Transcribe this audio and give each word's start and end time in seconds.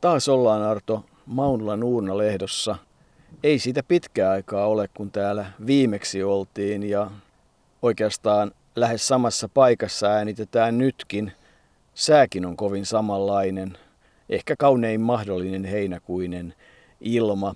Taas 0.00 0.28
ollaan 0.28 0.62
Arto 0.62 1.04
Maunulan 1.26 1.82
Uurna-lehdossa. 1.82 2.76
Ei 3.42 3.58
siitä 3.58 3.82
pitkää 3.82 4.30
aikaa 4.30 4.66
ole, 4.66 4.88
kun 4.96 5.10
täällä 5.10 5.46
viimeksi 5.66 6.22
oltiin 6.22 6.82
ja 6.82 7.10
oikeastaan 7.82 8.52
lähes 8.76 9.08
samassa 9.08 9.48
paikassa 9.48 10.06
äänitetään 10.06 10.78
nytkin. 10.78 11.32
Sääkin 11.94 12.46
on 12.46 12.56
kovin 12.56 12.86
samanlainen, 12.86 13.78
ehkä 14.28 14.56
kaunein 14.56 15.00
mahdollinen 15.00 15.64
heinäkuinen 15.64 16.54
ilma. 17.00 17.54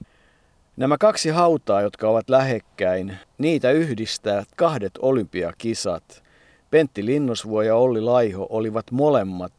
Nämä 0.77 0.99
kaksi 0.99 1.29
hautaa, 1.29 1.83
jotka 1.83 2.09
ovat 2.09 2.31
lähekkäin, 2.31 3.19
niitä 3.39 3.71
yhdistää 3.71 4.45
kahdet 4.57 4.93
olympiakisat. 4.99 6.23
Pentti 6.71 7.07
Linnosvuo 7.07 7.63
ja 7.63 7.77
Olli 7.77 8.01
Laiho 8.01 8.47
olivat 8.51 8.91
molemmat 8.91 9.53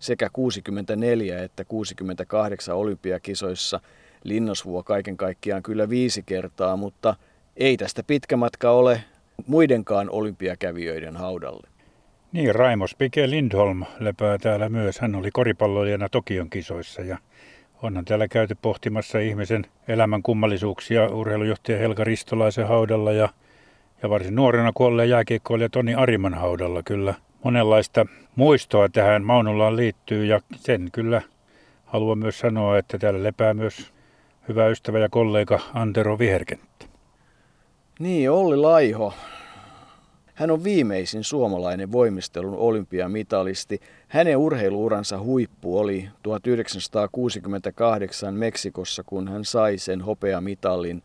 sekä 0.00 0.28
64 0.32 1.42
että 1.42 1.64
68 1.64 2.76
olympiakisoissa. 2.76 3.80
Linnosvuo 4.24 4.82
kaiken 4.82 5.16
kaikkiaan 5.16 5.62
kyllä 5.62 5.88
viisi 5.88 6.22
kertaa, 6.22 6.76
mutta 6.76 7.14
ei 7.56 7.76
tästä 7.76 8.02
pitkä 8.02 8.36
matka 8.36 8.70
ole 8.70 9.04
muidenkaan 9.46 10.10
olympiakävijöiden 10.10 11.16
haudalle. 11.16 11.68
Niin, 12.32 12.54
Raimo 12.54 12.86
Spike 12.86 13.30
Lindholm 13.30 13.84
lepää 14.00 14.38
täällä 14.38 14.68
myös. 14.68 14.98
Hän 14.98 15.14
oli 15.14 15.30
koripalloilijana 15.30 16.08
Tokion 16.08 16.50
kisoissa 16.50 17.02
ja 17.02 17.18
onhan 17.82 18.04
täällä 18.04 18.28
käyty 18.28 18.56
pohtimassa 18.62 19.18
ihmisen 19.18 19.66
elämän 19.88 20.22
kummallisuuksia 20.22 21.08
urheilujohtaja 21.08 21.78
Helga 21.78 22.04
Ristolaisen 22.04 22.68
haudalla 22.68 23.12
ja, 23.12 23.28
ja 24.02 24.10
varsin 24.10 24.34
nuorena 24.34 24.72
kuolleen 24.74 25.08
jääkiekkoilija 25.08 25.68
Toni 25.68 25.94
Ariman 25.94 26.34
haudalla 26.34 26.82
kyllä 26.82 27.14
monenlaista 27.44 28.06
muistoa 28.36 28.88
tähän 28.88 29.24
Maunulaan 29.24 29.76
liittyy 29.76 30.24
ja 30.24 30.40
sen 30.56 30.88
kyllä 30.92 31.22
haluan 31.84 32.18
myös 32.18 32.38
sanoa, 32.38 32.78
että 32.78 32.98
täällä 32.98 33.22
lepää 33.22 33.54
myös 33.54 33.92
hyvä 34.48 34.66
ystävä 34.66 34.98
ja 34.98 35.08
kollega 35.08 35.60
Antero 35.74 36.18
Viherkenttä. 36.18 36.86
Niin, 37.98 38.30
Olli 38.30 38.56
Laiho. 38.56 39.14
Hän 40.34 40.50
on 40.50 40.64
viimeisin 40.64 41.24
suomalainen 41.24 41.92
voimistelun 41.92 42.58
olympiamitalisti. 42.58 43.80
Hänen 44.08 44.36
urheiluuransa 44.36 45.18
huippu 45.18 45.78
oli 45.78 46.08
1968 46.22 48.34
Meksikossa, 48.34 49.02
kun 49.06 49.28
hän 49.28 49.44
sai 49.44 49.78
sen 49.78 50.00
hopeamitalin 50.00 51.02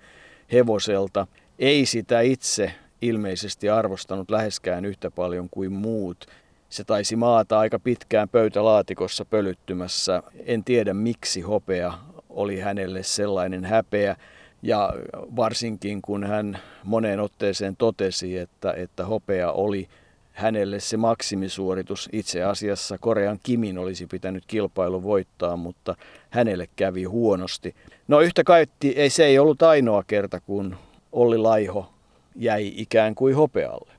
hevoselta. 0.51 1.27
Ei 1.59 1.85
sitä 1.85 2.21
itse 2.21 2.71
ilmeisesti 3.07 3.69
arvostanut 3.69 4.31
läheskään 4.31 4.85
yhtä 4.85 5.11
paljon 5.11 5.49
kuin 5.51 5.71
muut. 5.71 6.25
Se 6.69 6.83
taisi 6.83 7.15
maata 7.15 7.59
aika 7.59 7.79
pitkään 7.79 8.29
pöytälaatikossa 8.29 9.25
pölyttymässä. 9.25 10.23
En 10.45 10.63
tiedä 10.63 10.93
miksi 10.93 11.41
hopea 11.41 11.93
oli 12.29 12.59
hänelle 12.59 13.03
sellainen 13.03 13.65
häpeä. 13.65 14.15
Ja 14.61 14.93
varsinkin 15.35 16.01
kun 16.01 16.23
hän 16.23 16.59
moneen 16.83 17.19
otteeseen 17.19 17.75
totesi, 17.77 18.37
että, 18.37 18.73
että 18.73 19.05
hopea 19.05 19.51
oli 19.51 19.87
hänelle 20.31 20.79
se 20.79 20.97
maksimisuoritus. 20.97 22.09
Itse 22.11 22.43
asiassa 22.43 22.97
Korean 22.97 23.39
Kimin 23.43 23.77
olisi 23.77 24.07
pitänyt 24.07 24.43
kilpailu 24.47 25.03
voittaa, 25.03 25.57
mutta 25.57 25.95
hänelle 26.29 26.69
kävi 26.75 27.03
huonosti. 27.03 27.75
No 28.07 28.19
yhtä 28.19 28.43
kaikki 28.43 28.89
ei, 28.89 29.09
se 29.09 29.25
ei 29.25 29.39
ollut 29.39 29.61
ainoa 29.61 30.03
kerta, 30.07 30.39
kun 30.39 30.75
Olli 31.11 31.37
Laiho 31.37 31.94
jäi 32.35 32.73
ikään 32.75 33.15
kuin 33.15 33.35
hopealle. 33.35 33.93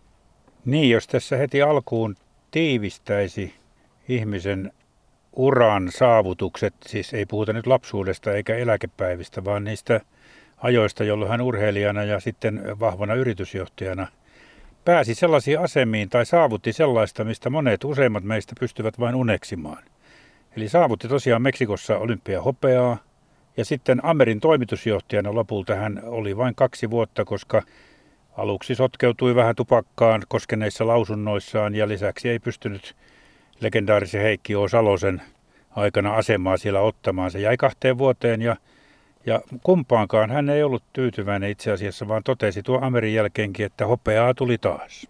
Niin, 0.65 0.91
jos 0.91 1.07
tässä 1.07 1.37
heti 1.37 1.63
alkuun 1.63 2.17
tiivistäisi 2.51 3.55
ihmisen 4.09 4.73
uran 5.33 5.91
saavutukset, 5.91 6.75
siis 6.87 7.15
ei 7.15 7.27
puhuta 7.27 7.53
nyt 7.53 7.67
lapsuudesta 7.67 8.33
eikä 8.33 8.57
eläkepäivistä, 8.57 9.45
vaan 9.45 9.65
niistä 9.65 10.01
ajoista, 10.57 11.05
jolloin 11.05 11.31
hän 11.31 11.41
urheilijana 11.41 12.05
ja 12.05 12.21
sitten 12.21 12.63
vahvana 12.81 13.15
yritysjohtajana 13.15 14.07
pääsi 14.85 15.15
sellaisiin 15.15 15.61
asemiin 15.61 16.11
tai 16.11 16.27
saavutti 16.27 16.73
sellaista, 16.73 17.25
mistä 17.25 17.51
monet 17.51 17.85
useimmat 17.85 18.25
meistä 18.25 18.53
pystyvät 18.61 18.99
vain 18.99 19.15
uneksimaan. 19.15 19.83
Eli 20.57 20.69
saavutti 20.69 21.09
tosiaan 21.09 21.43
Meksikossa 21.43 21.99
olympiahopeaa 21.99 22.97
ja 23.57 23.65
sitten 23.65 24.05
Amerin 24.05 24.41
toimitusjohtajana 24.41 25.35
lopulta 25.35 25.75
hän 25.75 26.03
oli 26.05 26.37
vain 26.37 26.55
kaksi 26.55 26.91
vuotta, 26.91 27.25
koska 27.25 27.63
Aluksi 28.37 28.75
sotkeutui 28.75 29.35
vähän 29.35 29.57
tupakkaan 29.57 30.23
koskeneissa 30.29 30.87
lausunnoissaan 30.87 31.75
ja 31.75 31.89
lisäksi 31.89 32.29
ei 32.29 32.39
pystynyt 32.39 32.97
legendaarisen 33.61 34.23
Heikki 34.23 34.57
O. 34.57 34.69
Salosen 34.69 35.23
aikana 35.71 36.15
asemaa 36.15 36.57
siellä 36.57 36.81
ottamaan. 36.81 37.31
Se 37.31 37.41
jäi 37.41 37.57
kahteen 37.57 37.99
vuoteen 37.99 38.43
ja, 38.43 38.57
ja 39.27 39.41
kumpaankaan 39.63 40.31
hän 40.31 40.49
ei 40.49 40.63
ollut 40.63 40.83
tyytyväinen 40.93 41.51
itse 41.51 41.73
asiassa, 41.73 42.09
vaan 42.09 42.23
totesi 42.23 42.63
tuo 42.63 42.79
Amerin 42.83 43.15
jälkeenkin, 43.15 43.67
että 43.67 43.87
hopeaa 43.87 44.35
tuli 44.35 44.59
taas. 44.59 45.07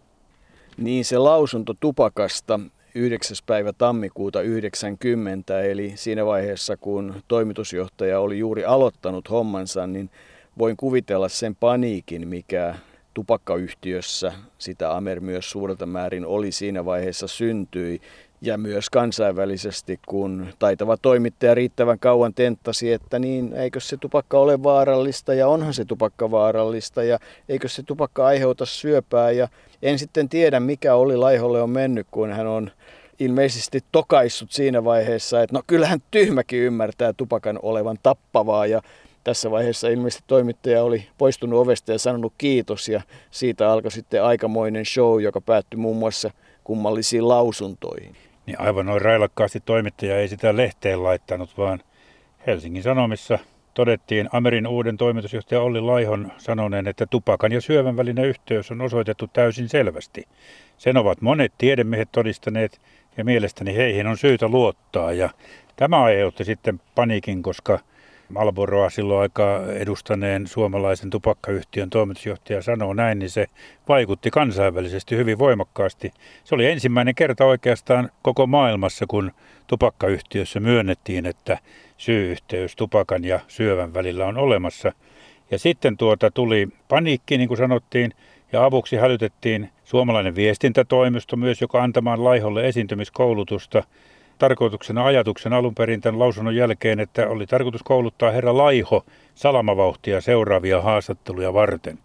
Niin 0.77 1.05
se 1.05 1.19
lausunto 1.19 1.75
tupakasta 1.81 2.61
9. 2.95 3.37
päivä 3.47 3.73
tammikuuta 3.73 4.43
90, 4.43 5.63
eli 5.63 5.93
siinä 5.95 6.27
vaiheessa 6.27 6.77
kun 6.77 7.15
toimitusjohtaja 7.29 8.21
oli 8.21 8.39
juuri 8.39 8.65
aloittanut 8.65 9.31
hommansa, 9.31 9.87
niin 9.87 10.11
voin 10.59 10.77
kuvitella 10.77 11.29
sen 11.29 11.57
paniikin, 11.57 12.29
mikä 12.29 12.75
tupakkayhtiössä 13.17 14.33
sitä 14.59 14.97
Amer 14.97 15.21
myös 15.21 15.51
suurelta 15.51 15.87
määrin 15.87 16.27
oli 16.27 16.53
siinä 16.53 16.85
vaiheessa 16.85 17.27
syntyi. 17.27 18.01
Ja 18.41 18.59
myös 18.59 18.91
kansainvälisesti, 18.91 20.01
kun 20.07 20.47
taitava 20.59 20.97
toimittaja 20.97 21.55
riittävän 21.55 21.99
kauan 21.99 22.35
tenttasi, 22.35 22.93
että 22.93 23.19
niin, 23.19 23.53
eikö 23.53 23.81
se 23.81 23.97
tupakka 23.97 24.39
ole 24.39 24.63
vaarallista 24.63 25.35
ja 25.35 25.49
onhan 25.49 25.75
se 25.75 25.85
tupakka 25.85 26.31
vaarallista 26.31 27.03
ja 27.03 27.19
eikö 27.49 27.69
se 27.69 27.83
tupakka 27.83 28.27
aiheuta 28.27 28.67
syöpää. 28.67 29.31
Ja 29.31 29.49
en 29.83 29.99
sitten 29.99 30.29
tiedä, 30.29 30.61
mikä 30.61 30.95
oli 30.95 31.17
Laiholle 31.17 31.63
on 31.63 31.71
mennyt, 31.71 32.07
kun 32.11 32.33
hän 32.33 32.47
on 32.47 32.71
ilmeisesti 33.19 33.81
tokaissut 33.93 34.53
siinä 34.53 34.85
vaiheessa, 34.85 35.43
että 35.43 35.57
no 35.57 35.63
kyllähän 35.67 36.03
tyhmäkin 36.11 36.61
ymmärtää 36.61 37.13
tupakan 37.13 37.59
olevan 37.63 37.97
tappavaa 38.03 38.67
ja 38.67 38.83
tässä 39.27 39.51
vaiheessa 39.51 39.89
ilmeisesti 39.89 40.25
toimittaja 40.27 40.83
oli 40.83 41.09
poistunut 41.19 41.61
ovesta 41.61 41.93
ja 41.93 41.99
sanonut 41.99 42.33
kiitos 42.39 42.89
ja 42.89 43.03
siitä 43.31 43.73
alkoi 43.73 43.91
sitten 43.91 44.25
aikamoinen 44.25 44.85
show, 44.85 45.23
joka 45.23 45.41
päättyi 45.41 45.79
muun 45.79 45.97
muassa 45.97 46.31
kummallisiin 46.65 47.29
lausuntoihin. 47.29 48.17
Niin 48.47 48.61
aivan 48.61 48.87
noin 48.87 49.03
railakkaasti 49.03 49.61
toimittaja 49.61 50.19
ei 50.19 50.29
sitä 50.29 50.57
lehteen 50.57 51.03
laittanut, 51.03 51.59
vaan 51.59 51.81
Helsingin 52.47 52.83
Sanomissa 52.83 53.39
todettiin 53.75 54.29
Amerin 54.33 54.67
uuden 54.67 54.97
toimitusjohtaja 54.97 55.61
Olli 55.61 55.81
Laihon 55.81 56.33
sanoneen, 56.39 56.89
että 56.89 57.07
tupakan 57.07 57.53
ja 57.53 57.61
syövän 57.61 57.97
välinen 57.97 58.25
yhteys 58.25 58.71
on 58.71 58.81
osoitettu 58.81 59.27
täysin 59.33 59.69
selvästi. 59.69 60.25
Sen 60.79 60.97
ovat 60.97 61.21
monet 61.21 61.53
tiedemiehet 61.59 62.09
todistaneet 62.13 62.81
ja 63.17 63.25
mielestäni 63.25 63.77
heihin 63.77 64.07
on 64.07 64.17
syytä 64.17 64.49
luottaa. 64.49 65.13
Ja 65.13 65.31
tämä 65.77 66.03
aiheutti 66.03 66.45
sitten 66.45 66.81
paniikin, 66.95 67.43
koska 67.43 67.79
Malboroa 68.29 68.91
silloin 68.91 69.21
aika 69.21 69.61
edustaneen 69.73 70.47
suomalaisen 70.47 71.11
tupakkayhtiön 71.11 71.91
toimitusjohtaja 71.91 72.63
sanoo 72.63 72.95
näin, 72.95 73.19
niin 73.19 73.31
se 73.31 73.47
vaikutti 73.89 74.31
kansainvälisesti 74.31 75.17
hyvin 75.17 75.39
voimakkaasti. 75.39 76.13
Se 76.45 76.55
oli 76.55 76.67
ensimmäinen 76.67 77.15
kerta 77.15 77.45
oikeastaan 77.45 78.11
koko 78.23 78.47
maailmassa, 78.47 79.05
kun 79.09 79.33
tupakkayhtiössä 79.67 80.61
myönnettiin, 80.61 81.27
että 81.27 81.59
syy-yhteys 81.97 82.77
tupakan 82.77 83.25
ja 83.25 83.41
syövän 83.49 83.95
välillä 83.95 84.27
on 84.27 84.39
olemassa. 84.39 84.93
Ja 85.51 85.59
sitten 85.59 85.97
tuota 85.97 86.31
tuli 86.31 86.69
paniikki, 86.89 87.39
niin 87.39 87.49
kuin 87.49 87.59
sanottiin, 87.59 88.13
ja 88.53 88.65
avuksi 88.65 88.97
hälytettiin 88.97 89.71
suomalainen 89.85 90.35
viestintätoimisto 90.35 91.37
myös, 91.37 91.61
joka 91.61 91.83
antamaan 91.83 92.25
laiholle 92.25 92.69
esiintymiskoulutusta– 92.69 93.83
tarkoituksena 94.39 95.05
ajatuksen 95.05 95.53
alun 95.53 95.75
perin 95.75 96.01
tämän 96.01 96.19
lausunnon 96.19 96.57
jälkeen, 96.57 97.01
että 97.01 97.29
oli 97.29 97.47
tarkoitus 97.47 97.83
kouluttaa 97.83 98.31
herra 98.31 98.57
Laiho 98.57 99.05
salamavauhtia 99.35 100.21
seuraavia 100.21 100.83
haastatteluja 100.83 101.53
varten. 101.53 101.99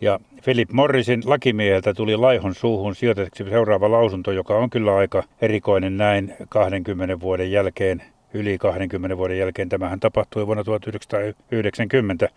Ja 0.00 0.20
Philip 0.44 0.70
Morrisin 0.70 1.22
lakimieheltä 1.24 1.94
tuli 1.94 2.16
Laihon 2.16 2.54
suuhun 2.54 2.94
sijoitetuksi 2.94 3.44
seuraava 3.44 3.90
lausunto, 3.90 4.32
joka 4.32 4.54
on 4.56 4.70
kyllä 4.70 4.96
aika 4.96 5.22
erikoinen 5.40 5.96
näin 5.96 6.34
20 6.48 7.20
vuoden 7.20 7.52
jälkeen, 7.52 8.02
yli 8.34 8.58
20 8.58 9.16
vuoden 9.16 9.38
jälkeen. 9.38 9.68
Tämähän 9.68 10.00
tapahtui 10.00 10.46
vuonna 10.46 10.64
1990. 10.64 12.28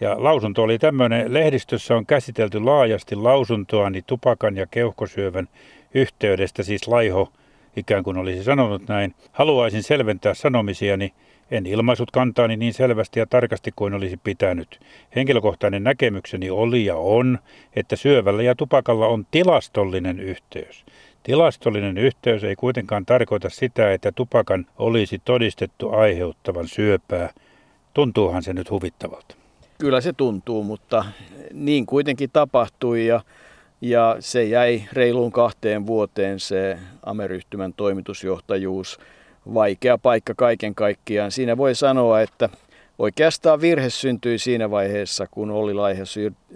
Ja 0.00 0.24
lausunto 0.24 0.62
oli 0.62 0.78
tämmöinen, 0.78 1.32
lehdistössä 1.32 1.96
on 1.96 2.06
käsitelty 2.06 2.60
laajasti 2.60 3.16
lausuntoani 3.16 4.02
tupakan 4.06 4.56
ja 4.56 4.66
keuhkosyövän 4.70 5.48
yhteydestä, 5.94 6.62
siis 6.62 6.88
Laiho 6.88 7.32
ikään 7.76 8.04
kuin 8.04 8.16
olisi 8.16 8.44
sanonut 8.44 8.88
näin. 8.88 9.14
Haluaisin 9.32 9.82
selventää 9.82 10.34
sanomisiani, 10.34 11.12
en 11.50 11.66
ilmaisut 11.66 12.10
kantaani 12.10 12.56
niin 12.56 12.74
selvästi 12.74 13.20
ja 13.20 13.26
tarkasti 13.26 13.72
kuin 13.76 13.94
olisi 13.94 14.16
pitänyt. 14.16 14.80
Henkilökohtainen 15.16 15.84
näkemykseni 15.84 16.50
oli 16.50 16.84
ja 16.84 16.96
on, 16.96 17.38
että 17.76 17.96
syövällä 17.96 18.42
ja 18.42 18.54
tupakalla 18.54 19.06
on 19.06 19.26
tilastollinen 19.30 20.20
yhteys. 20.20 20.84
Tilastollinen 21.22 21.98
yhteys 21.98 22.44
ei 22.44 22.56
kuitenkaan 22.56 23.06
tarkoita 23.06 23.50
sitä, 23.50 23.92
että 23.92 24.12
tupakan 24.12 24.66
olisi 24.78 25.18
todistettu 25.24 25.90
aiheuttavan 25.90 26.68
syöpää. 26.68 27.30
Tuntuuhan 27.94 28.42
se 28.42 28.52
nyt 28.52 28.70
huvittavalta. 28.70 29.36
Kyllä 29.78 30.00
se 30.00 30.12
tuntuu, 30.12 30.64
mutta 30.64 31.04
niin 31.52 31.86
kuitenkin 31.86 32.30
tapahtui 32.32 33.06
ja, 33.06 33.20
ja 33.84 34.16
se 34.20 34.44
jäi 34.44 34.82
reiluun 34.92 35.32
kahteen 35.32 35.86
vuoteen 35.86 36.40
se 36.40 36.78
Amerihtymän 37.02 37.72
toimitusjohtajuus. 37.72 38.98
Vaikea 39.54 39.98
paikka 39.98 40.34
kaiken 40.36 40.74
kaikkiaan. 40.74 41.32
Siinä 41.32 41.56
voi 41.56 41.74
sanoa, 41.74 42.20
että 42.20 42.48
oikeastaan 42.98 43.60
virhe 43.60 43.90
syntyi 43.90 44.38
siinä 44.38 44.70
vaiheessa, 44.70 45.26
kun 45.30 45.50
Olli 45.50 45.74
Laihe 45.74 46.02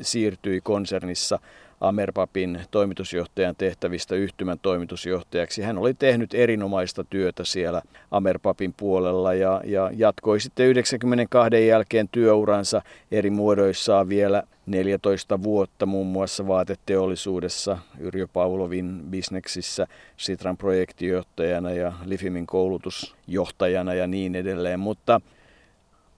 siirtyi 0.01 0.61
konsernissa– 0.61 1.39
Amerpapin 1.81 2.61
toimitusjohtajan 2.71 3.55
tehtävistä 3.59 4.15
yhtymän 4.15 4.59
toimitusjohtajaksi. 4.63 5.63
Hän 5.63 5.79
oli 5.79 5.95
tehnyt 5.95 6.35
erinomaista 6.35 7.05
työtä 7.05 7.45
siellä 7.45 7.83
Amerpapin 8.11 8.75
puolella 8.77 9.35
ja, 9.35 9.61
ja 9.65 9.91
jatkoi 9.97 10.41
sitten 10.41 10.67
92 10.67 11.67
jälkeen 11.67 12.09
työuransa 12.13 12.83
eri 13.13 13.31
muodoissaan 13.31 14.09
vielä 14.09 14.43
14 14.69 15.43
vuotta 15.43 15.87
muun 15.87 16.07
muassa 16.07 16.47
vaateteollisuudessa, 16.47 17.79
Yrjö 17.99 18.27
Pavlovin 18.33 19.03
bisneksissä, 19.11 19.87
Sitran 20.17 20.57
projektijohtajana 20.57 21.71
ja 21.71 21.93
Lifimin 22.05 22.47
koulutusjohtajana 22.47 23.95
ja 23.95 24.07
niin 24.07 24.35
edelleen. 24.35 24.81
Mutta 24.81 25.21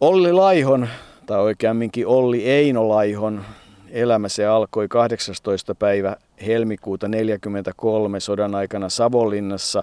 Olli 0.00 0.32
Laihon, 0.32 0.88
tai 1.26 1.40
oikeamminkin 1.40 2.06
Olli 2.06 2.48
Eino 2.48 2.88
Laihon, 2.88 3.44
elämä 3.90 4.28
se 4.28 4.46
alkoi 4.46 4.88
18. 4.88 5.74
päivä 5.74 6.16
helmikuuta 6.46 7.06
1943 7.06 8.20
sodan 8.20 8.54
aikana 8.54 8.88
Savonlinnassa. 8.88 9.82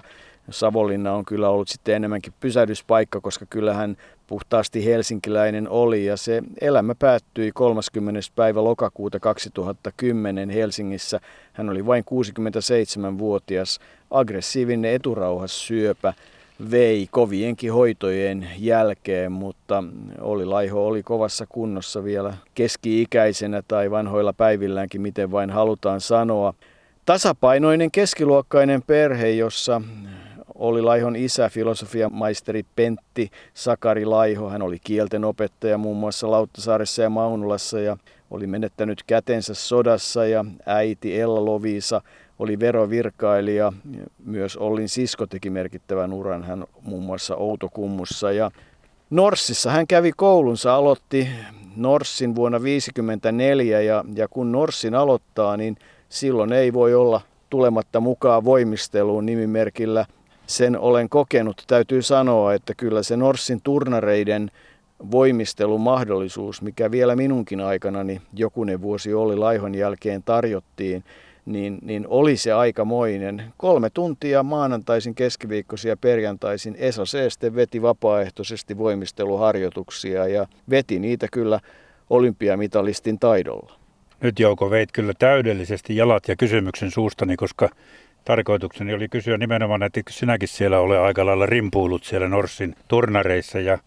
Savonlinna 0.50 1.14
on 1.14 1.24
kyllä 1.24 1.48
ollut 1.48 1.68
sitten 1.68 1.94
enemmänkin 1.94 2.32
pysähdyspaikka, 2.40 3.20
koska 3.20 3.46
kyllähän 3.50 3.96
puhtaasti 4.26 4.84
helsinkiläinen 4.84 5.68
oli 5.68 6.04
ja 6.04 6.16
se 6.16 6.42
elämä 6.60 6.94
päättyi 6.94 7.52
30. 7.52 8.20
päivä 8.36 8.64
lokakuuta 8.64 9.20
2010 9.20 10.50
Helsingissä. 10.50 11.20
Hän 11.52 11.70
oli 11.70 11.86
vain 11.86 12.04
67-vuotias, 12.04 13.78
aggressiivinen 14.10 14.94
eturauhassyöpä 14.94 16.14
vei 16.70 17.08
kovienkin 17.10 17.72
hoitojen 17.72 18.48
jälkeen, 18.58 19.32
mutta 19.32 19.84
oli 20.20 20.44
Laiho 20.44 20.86
oli 20.86 21.02
kovassa 21.02 21.46
kunnossa 21.48 22.04
vielä 22.04 22.34
keski-ikäisenä 22.54 23.62
tai 23.68 23.90
vanhoilla 23.90 24.32
päivilläänkin, 24.32 25.00
miten 25.00 25.30
vain 25.30 25.50
halutaan 25.50 26.00
sanoa. 26.00 26.54
Tasapainoinen 27.04 27.90
keskiluokkainen 27.90 28.82
perhe, 28.82 29.30
jossa 29.30 29.82
oli 30.58 30.82
Laihon 30.82 31.16
isä, 31.16 31.48
filosofiamaisteri 31.48 32.62
Pentti 32.76 33.30
Sakari 33.54 34.04
Laiho. 34.04 34.48
Hän 34.48 34.62
oli 34.62 34.78
kielten 34.84 35.24
opettaja 35.24 35.78
muun 35.78 35.96
muassa 35.96 36.30
Lauttasaaressa 36.30 37.02
ja 37.02 37.10
Maunulassa 37.10 37.80
ja 37.80 37.96
oli 38.30 38.46
menettänyt 38.46 39.02
kätensä 39.06 39.54
sodassa 39.54 40.26
ja 40.26 40.44
äiti 40.66 41.20
Ella 41.20 41.44
Loviisa 41.44 42.00
oli 42.38 42.60
verovirkailija. 42.60 43.72
Myös 44.24 44.56
Ollin 44.56 44.88
sisko 44.88 45.26
teki 45.26 45.50
merkittävän 45.50 46.12
uran, 46.12 46.44
hän 46.44 46.64
muun 46.82 47.02
muassa 47.02 47.36
Outokummussa. 47.36 48.32
Ja 48.32 48.50
Norssissa 49.10 49.70
hän 49.70 49.86
kävi 49.86 50.12
koulunsa, 50.16 50.74
aloitti 50.74 51.28
Norssin 51.76 52.34
vuonna 52.34 52.58
1954 52.58 53.80
ja, 53.80 54.04
ja 54.14 54.28
kun 54.28 54.52
Norssin 54.52 54.94
aloittaa, 54.94 55.56
niin 55.56 55.76
silloin 56.08 56.52
ei 56.52 56.72
voi 56.72 56.94
olla 56.94 57.20
tulematta 57.50 58.00
mukaan 58.00 58.44
voimisteluun 58.44 59.26
nimimerkillä. 59.26 60.06
Sen 60.48 60.78
olen 60.78 61.08
kokenut. 61.08 61.64
Täytyy 61.66 62.02
sanoa, 62.02 62.54
että 62.54 62.74
kyllä 62.74 63.02
se 63.02 63.16
Norssin 63.16 63.60
turnareiden 63.64 64.50
voimistelumahdollisuus, 65.10 66.62
mikä 66.62 66.90
vielä 66.90 67.16
minunkin 67.16 67.60
aikanani 67.60 68.20
jokunen 68.34 68.82
vuosi 68.82 69.14
oli 69.14 69.36
Laihon 69.36 69.74
jälkeen 69.74 70.22
tarjottiin, 70.22 71.04
niin, 71.46 71.78
niin 71.82 72.06
oli 72.08 72.36
se 72.36 72.52
aikamoinen. 72.52 73.44
Kolme 73.56 73.90
tuntia 73.90 74.42
maanantaisin, 74.42 75.14
keskiviikkoisia 75.14 75.92
ja 75.92 75.96
perjantaisin 75.96 76.76
Esa 76.78 77.06
Seeste 77.06 77.54
veti 77.54 77.82
vapaaehtoisesti 77.82 78.78
voimisteluharjoituksia 78.78 80.26
ja 80.26 80.46
veti 80.70 80.98
niitä 80.98 81.26
kyllä 81.32 81.60
olympiamitalistin 82.10 83.18
taidolla. 83.18 83.72
Nyt 84.20 84.40
Jouko 84.40 84.70
veit 84.70 84.92
kyllä 84.92 85.12
täydellisesti 85.18 85.96
jalat 85.96 86.28
ja 86.28 86.36
kysymyksen 86.36 86.90
suustani, 86.90 87.36
koska 87.36 87.68
tarkoitukseni 88.28 88.94
oli 88.94 89.08
kysyä 89.08 89.38
nimenomaan, 89.38 89.82
että 89.82 90.00
sinäkin 90.10 90.48
siellä 90.48 90.80
ole 90.80 90.98
aika 90.98 91.26
lailla 91.26 91.46
rimpuilut 91.46 92.04
siellä 92.04 92.28
Norssin 92.28 92.74
turnareissa 92.88 93.60
ja 93.60 93.78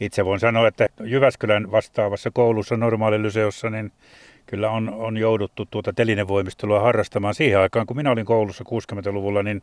itse 0.00 0.24
voin 0.24 0.40
sanoa, 0.40 0.68
että 0.68 0.88
Jyväskylän 1.04 1.70
vastaavassa 1.72 2.30
koulussa 2.34 2.76
normaalilyseossa, 2.76 3.70
niin 3.70 3.92
kyllä 4.46 4.70
on, 4.70 4.94
on 4.94 5.16
jouduttu 5.16 5.66
tuota 5.70 5.92
telinevoimistelua 5.92 6.80
harrastamaan. 6.80 7.34
Siihen 7.34 7.58
aikaan, 7.60 7.86
kun 7.86 7.96
minä 7.96 8.10
olin 8.10 8.26
koulussa 8.26 8.64
60-luvulla, 8.64 9.42
niin 9.42 9.62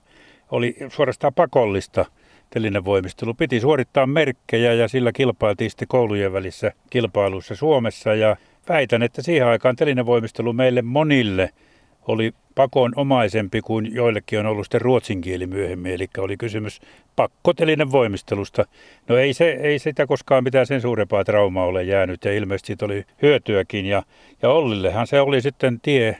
oli 0.51 0.75
suorastaan 0.89 1.33
pakollista 1.33 2.05
telinevoimistelu. 2.49 3.33
Piti 3.33 3.59
suorittaa 3.59 4.07
merkkejä 4.07 4.73
ja 4.73 4.87
sillä 4.87 5.11
kilpailtiin 5.11 5.69
sitten 5.69 5.87
koulujen 5.87 6.33
välissä 6.33 6.71
kilpailuissa 6.89 7.55
Suomessa. 7.55 8.15
Ja 8.15 8.37
väitän, 8.69 9.03
että 9.03 9.21
siihen 9.21 9.47
aikaan 9.47 9.75
telinevoimistelu 9.75 10.53
meille 10.53 10.81
monille– 10.81 11.49
oli 12.07 12.33
pakonomaisempi 12.55 13.61
kuin 13.61 13.93
joillekin 13.95 14.39
on 14.39 14.45
ollut 14.45 14.65
sitten 14.65 14.81
ruotsin 14.81 15.21
kieli 15.21 15.47
myöhemmin. 15.47 15.93
Eli 15.93 16.07
oli 16.17 16.37
kysymys 16.37 16.81
pakkotelinen 17.15 17.91
voimistelusta. 17.91 18.65
No 19.07 19.17
ei, 19.17 19.33
se, 19.33 19.49
ei 19.49 19.79
sitä 19.79 20.07
koskaan 20.07 20.43
mitään 20.43 20.67
sen 20.67 20.81
suurempaa 20.81 21.23
traumaa 21.23 21.65
ole 21.65 21.83
jäänyt 21.83 22.25
ja 22.25 22.33
ilmeisesti 22.33 22.67
siitä 22.67 22.85
oli 22.85 23.05
hyötyäkin. 23.21 23.85
Ja, 23.85 24.03
ja 24.41 24.49
Ollillehan 24.49 25.07
se 25.07 25.21
oli 25.21 25.41
sitten 25.41 25.79
tie 25.79 26.17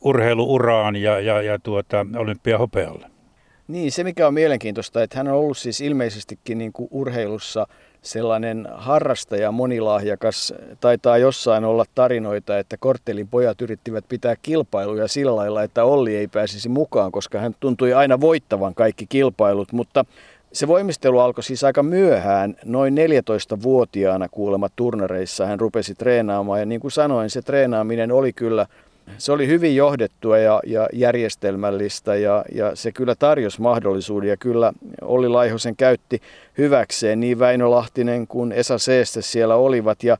urheiluuraan 0.00 0.96
ja, 0.96 1.20
ja, 1.20 1.42
ja 1.42 1.58
tuota, 1.58 2.06
olympiahopealle. 2.16 3.10
Niin, 3.68 3.92
se 3.92 4.04
mikä 4.04 4.26
on 4.26 4.34
mielenkiintoista, 4.34 5.02
että 5.02 5.18
hän 5.18 5.28
on 5.28 5.34
ollut 5.34 5.58
siis 5.58 5.80
ilmeisestikin 5.80 6.58
niin 6.58 6.72
kuin 6.72 6.88
urheilussa– 6.90 7.66
sellainen 8.02 8.68
harrastaja, 8.74 9.52
monilahjakas. 9.52 10.54
Taitaa 10.80 11.18
jossain 11.18 11.64
olla 11.64 11.84
tarinoita, 11.94 12.58
että 12.58 12.76
Korttelin 12.76 13.28
pojat 13.28 13.62
yrittivät 13.62 14.04
pitää 14.08 14.36
kilpailuja 14.42 15.08
sillä 15.08 15.36
lailla, 15.36 15.62
että 15.62 15.84
Olli 15.84 16.16
ei 16.16 16.28
pääsisi 16.28 16.68
mukaan, 16.68 17.12
koska 17.12 17.38
hän 17.38 17.54
tuntui 17.60 17.92
aina 17.92 18.20
voittavan 18.20 18.74
kaikki 18.74 19.06
kilpailut, 19.08 19.72
mutta 19.72 20.04
se 20.52 20.68
voimistelu 20.68 21.18
alkoi 21.18 21.44
siis 21.44 21.64
aika 21.64 21.82
myöhään, 21.82 22.56
noin 22.64 22.94
14-vuotiaana 22.96 24.28
kuulemma 24.28 24.68
turnareissa 24.76 25.46
hän 25.46 25.60
rupesi 25.60 25.94
treenaamaan 25.94 26.60
ja 26.60 26.66
niin 26.66 26.80
kuin 26.80 26.90
sanoin, 26.90 27.30
se 27.30 27.42
treenaaminen 27.42 28.12
oli 28.12 28.32
kyllä 28.32 28.66
se 29.18 29.32
oli 29.32 29.46
hyvin 29.46 29.76
johdettua 29.76 30.38
ja, 30.38 30.60
ja 30.66 30.88
järjestelmällistä 30.92 32.14
ja, 32.14 32.44
ja 32.54 32.76
se 32.76 32.92
kyllä 32.92 33.14
tarjosi 33.14 33.60
mahdollisuuden 33.60 34.28
ja 34.28 34.36
kyllä 34.36 34.72
Olli 35.02 35.28
Laihosen 35.28 35.76
käytti 35.76 36.22
hyväkseen. 36.58 37.20
Niin 37.20 37.38
Väinö 37.38 37.70
Lahtinen 37.70 38.26
kuin 38.26 38.52
Esa 38.52 38.78
Seeste 38.78 39.22
siellä 39.22 39.54
olivat 39.54 40.02
ja 40.02 40.18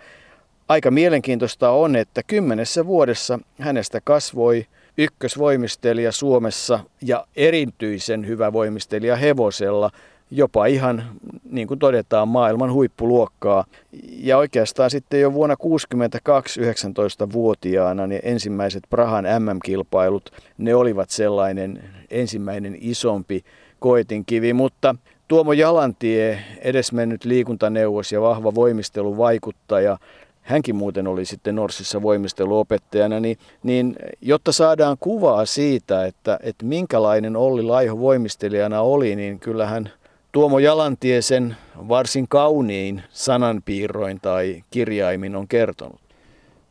aika 0.68 0.90
mielenkiintoista 0.90 1.70
on, 1.70 1.96
että 1.96 2.22
kymmenessä 2.22 2.86
vuodessa 2.86 3.38
hänestä 3.60 4.00
kasvoi 4.04 4.66
ykkösvoimistelija 4.98 6.12
Suomessa 6.12 6.80
ja 7.02 7.26
erityisen 7.36 8.26
hyvä 8.26 8.52
voimistelija 8.52 9.16
hevosella– 9.16 9.90
jopa 10.30 10.66
ihan, 10.66 11.04
niin 11.50 11.68
kuin 11.68 11.78
todetaan, 11.78 12.28
maailman 12.28 12.72
huippuluokkaa. 12.72 13.64
Ja 14.08 14.38
oikeastaan 14.38 14.90
sitten 14.90 15.20
jo 15.20 15.32
vuonna 15.32 15.56
1962 15.56 16.60
19-vuotiaana 16.60 18.06
ne 18.06 18.20
ensimmäiset 18.22 18.82
Prahan 18.90 19.24
MM-kilpailut, 19.24 20.32
ne 20.58 20.74
olivat 20.74 21.10
sellainen 21.10 21.84
ensimmäinen 22.10 22.76
isompi 22.80 23.44
koetinkivi, 23.78 24.52
mutta 24.52 24.94
Tuomo 25.28 25.52
Jalantie, 25.52 26.38
edesmennyt 26.60 27.24
liikuntaneuvos 27.24 28.12
ja 28.12 28.20
vahva 28.20 28.54
voimisteluvaikuttaja, 28.54 29.98
hänkin 30.42 30.76
muuten 30.76 31.06
oli 31.06 31.24
sitten 31.24 31.54
Norsissa 31.54 32.02
voimisteluopettajana, 32.02 33.20
niin, 33.20 33.38
niin 33.62 33.96
jotta 34.20 34.52
saadaan 34.52 34.96
kuvaa 35.00 35.44
siitä, 35.44 36.06
että, 36.06 36.38
että 36.42 36.64
minkälainen 36.64 37.36
Olli 37.36 37.62
Laiho 37.62 37.98
voimistelijana 37.98 38.80
oli, 38.80 39.16
niin 39.16 39.38
kyllähän 39.40 39.90
Tuomo 40.32 40.58
Jalantie 40.58 41.22
sen 41.22 41.56
varsin 41.76 42.28
kauniin 42.28 43.02
sananpiirroin 43.10 44.20
tai 44.20 44.62
kirjaimin 44.70 45.36
on 45.36 45.48
kertonut. 45.48 46.00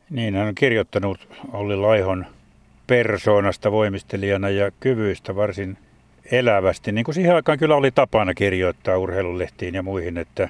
Niin, 0.09 0.35
hän 0.35 0.47
on 0.47 0.55
kirjoittanut 0.55 1.27
Olli 1.53 1.75
Laihon 1.75 2.25
persoonasta 2.87 3.71
voimistelijana 3.71 4.49
ja 4.49 4.71
kyvyistä 4.79 5.35
varsin 5.35 5.77
elävästi, 6.31 6.91
niin 6.91 7.05
kuin 7.05 7.15
siihen 7.15 7.35
aikaan 7.35 7.57
kyllä 7.57 7.75
oli 7.75 7.91
tapana 7.91 8.33
kirjoittaa 8.33 8.97
urheilulehtiin 8.97 9.75
ja 9.75 9.83
muihin, 9.83 10.17
että, 10.17 10.49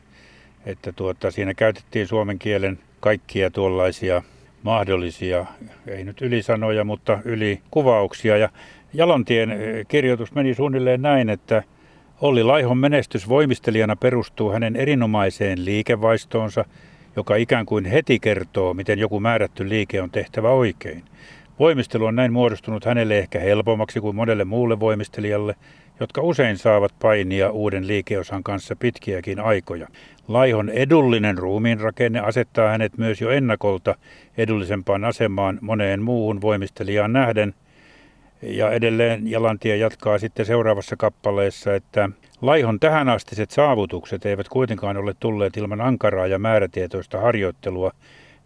että 0.66 0.92
tuota, 0.92 1.32
siinä 1.32 1.54
käytettiin 1.54 2.08
suomen 2.08 2.40
kielen 2.40 2.80
kaikkia 3.00 3.52
tuollaisia 3.52 4.24
mahdollisia, 4.64 5.46
ei 5.88 6.04
nyt 6.04 6.22
ylisanoja, 6.22 6.84
mutta 6.84 7.20
ylikuvauksia. 7.26 8.38
Ja 8.38 8.50
Jalantien 8.94 9.50
kirjoitus 9.88 10.36
meni 10.36 10.54
suunnilleen 10.54 11.02
näin, 11.02 11.30
että 11.30 11.64
Olli 12.22 12.44
Laihon 12.44 12.78
menestys 12.78 13.30
voimistelijana 13.30 13.96
perustuu 13.96 14.52
hänen 14.52 14.76
erinomaiseen 14.76 15.66
liikevaistoonsa, 15.66 16.66
joka 17.16 17.36
ikään 17.36 17.66
kuin 17.66 17.86
heti 17.86 18.20
kertoo, 18.20 18.74
miten 18.74 19.00
joku 19.00 19.20
määrätty 19.20 19.70
liike 19.70 20.02
on 20.02 20.10
tehtävä 20.10 20.50
oikein. 20.50 21.04
Voimistelu 21.60 22.06
on 22.06 22.16
näin 22.16 22.34
muodostunut 22.34 22.86
hänelle 22.86 23.18
ehkä 23.18 23.40
helpommaksi 23.40 24.00
kuin 24.00 24.16
monelle 24.16 24.46
muulle 24.46 24.80
voimistelijalle, 24.80 25.56
jotka 26.00 26.22
usein 26.22 26.58
saavat 26.58 26.94
painia 27.02 27.52
uuden 27.52 27.88
liikeosan 27.88 28.44
kanssa 28.44 28.76
pitkiäkin 28.76 29.40
aikoja. 29.40 29.88
Laihon 30.28 30.70
edullinen 30.70 31.38
ruumiinrakenne 31.38 32.20
asettaa 32.20 32.70
hänet 32.70 32.98
myös 32.98 33.22
jo 33.22 33.30
ennakolta 33.30 33.96
edullisempaan 34.38 35.04
asemaan 35.04 35.60
moneen 35.62 36.02
muuhun 36.02 36.42
voimistelijaan 36.42 37.14
nähden. 37.14 37.54
Ja 38.42 38.72
edelleen 38.72 39.32
Jalantie 39.32 39.78
jatkaa 39.78 40.18
sitten 40.18 40.46
seuraavassa 40.46 40.96
kappaleessa, 40.96 41.76
että 41.76 42.10
Laihon 42.42 42.80
tähänastiset 42.80 43.52
saavutukset 43.52 44.26
eivät 44.26 44.50
kuitenkaan 44.50 44.98
ole 44.98 45.14
tulleet 45.20 45.58
ilman 45.58 45.82
ankaraa 45.82 46.28
ja 46.28 46.40
määrätietoista 46.40 47.20
harjoittelua, 47.20 47.92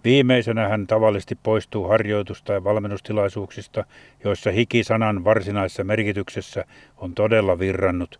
Viimeisenä 0.03 0.67
hän 0.67 0.87
tavallisesti 0.87 1.37
poistuu 1.43 1.87
harjoitus- 1.87 2.43
tai 2.43 2.63
valmennustilaisuuksista, 2.63 3.85
joissa 4.23 4.51
hiki 4.51 4.83
sanan 4.83 5.23
varsinaisessa 5.23 5.83
merkityksessä 5.83 6.65
on 6.97 7.13
todella 7.13 7.59
virrannut. 7.59 8.19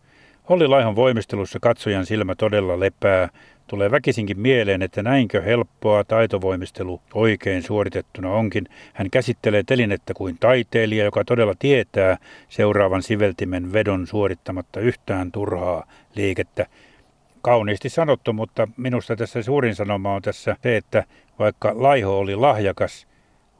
Olli 0.50 0.68
Laihon 0.68 0.96
voimistelussa 0.96 1.60
katsojan 1.62 2.06
silmä 2.06 2.36
todella 2.36 2.80
lepää. 2.80 3.30
Tulee 3.72 3.92
väkisinkin 3.92 4.40
mieleen, 4.40 4.82
että 4.82 5.04
näinkö 5.04 5.42
helppoa 5.42 6.04
taitovoimistelu 6.04 7.02
oikein 7.14 7.64
suoritettuna 7.64 8.32
onkin. 8.32 8.68
Hän 8.94 9.10
käsittelee 9.10 9.64
telinettä 9.64 10.14
kuin 10.14 10.38
taiteilija, 10.40 11.06
joka 11.06 11.24
todella 11.26 11.54
tietää 11.60 12.18
seuraavan 12.50 13.04
siveltimen 13.04 13.74
vedon 13.74 14.08
suorittamatta 14.08 14.80
yhtään 14.80 15.32
turhaa 15.32 15.88
liikettä 16.16 16.66
kauniisti 17.42 17.90
sanottu, 17.90 18.34
mutta 18.34 18.68
minusta 18.78 19.16
tässä 19.16 19.44
suurin 19.44 19.76
sanoma 19.76 20.16
on 20.16 20.22
tässä 20.22 20.56
se, 20.64 20.78
että 20.78 21.04
vaikka 21.40 21.74
Laiho 21.76 22.20
oli 22.20 22.36
lahjakas 22.36 23.08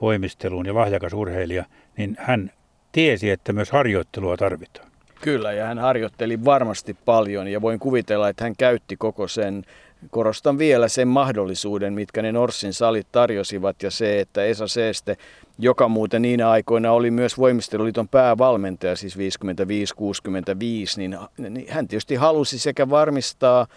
voimisteluun 0.02 0.66
ja 0.66 0.76
lahjakas 0.76 1.14
urheilija, 1.14 1.66
niin 1.98 2.18
hän 2.20 2.52
tiesi, 2.92 3.30
että 3.30 3.54
myös 3.54 3.72
harjoittelua 3.72 4.38
tarvitaan. 4.38 4.92
Kyllä, 5.22 5.52
ja 5.52 5.66
hän 5.66 5.80
harjoitteli 5.80 6.46
varmasti 6.46 6.98
paljon 7.06 7.48
ja 7.48 7.62
voin 7.62 7.80
kuvitella, 7.80 8.30
että 8.30 8.44
hän 8.44 8.56
käytti 8.58 8.98
koko 8.98 9.28
sen, 9.28 9.64
korostan 10.10 10.58
vielä 10.58 10.88
sen 10.88 11.08
mahdollisuuden, 11.08 11.94
mitkä 11.94 12.22
ne 12.22 12.32
Norssin 12.32 12.74
salit 12.74 13.08
tarjosivat 13.12 13.84
ja 13.84 13.92
se, 13.92 14.20
että 14.20 14.44
Esa 14.44 14.68
Seeste, 14.68 15.18
joka 15.60 15.88
muuten 15.88 16.22
niinä 16.22 16.50
aikoina 16.50 16.92
oli 16.92 17.12
myös 17.12 17.38
Voimisteluliiton 17.38 18.08
päävalmentaja, 18.08 18.96
siis 18.96 19.18
55-65, 19.18 19.20
niin, 20.98 21.18
niin 21.38 21.66
hän 21.70 21.88
tietysti 21.88 22.16
halusi 22.16 22.60
sekä 22.60 22.90
varmistaa 22.90 23.68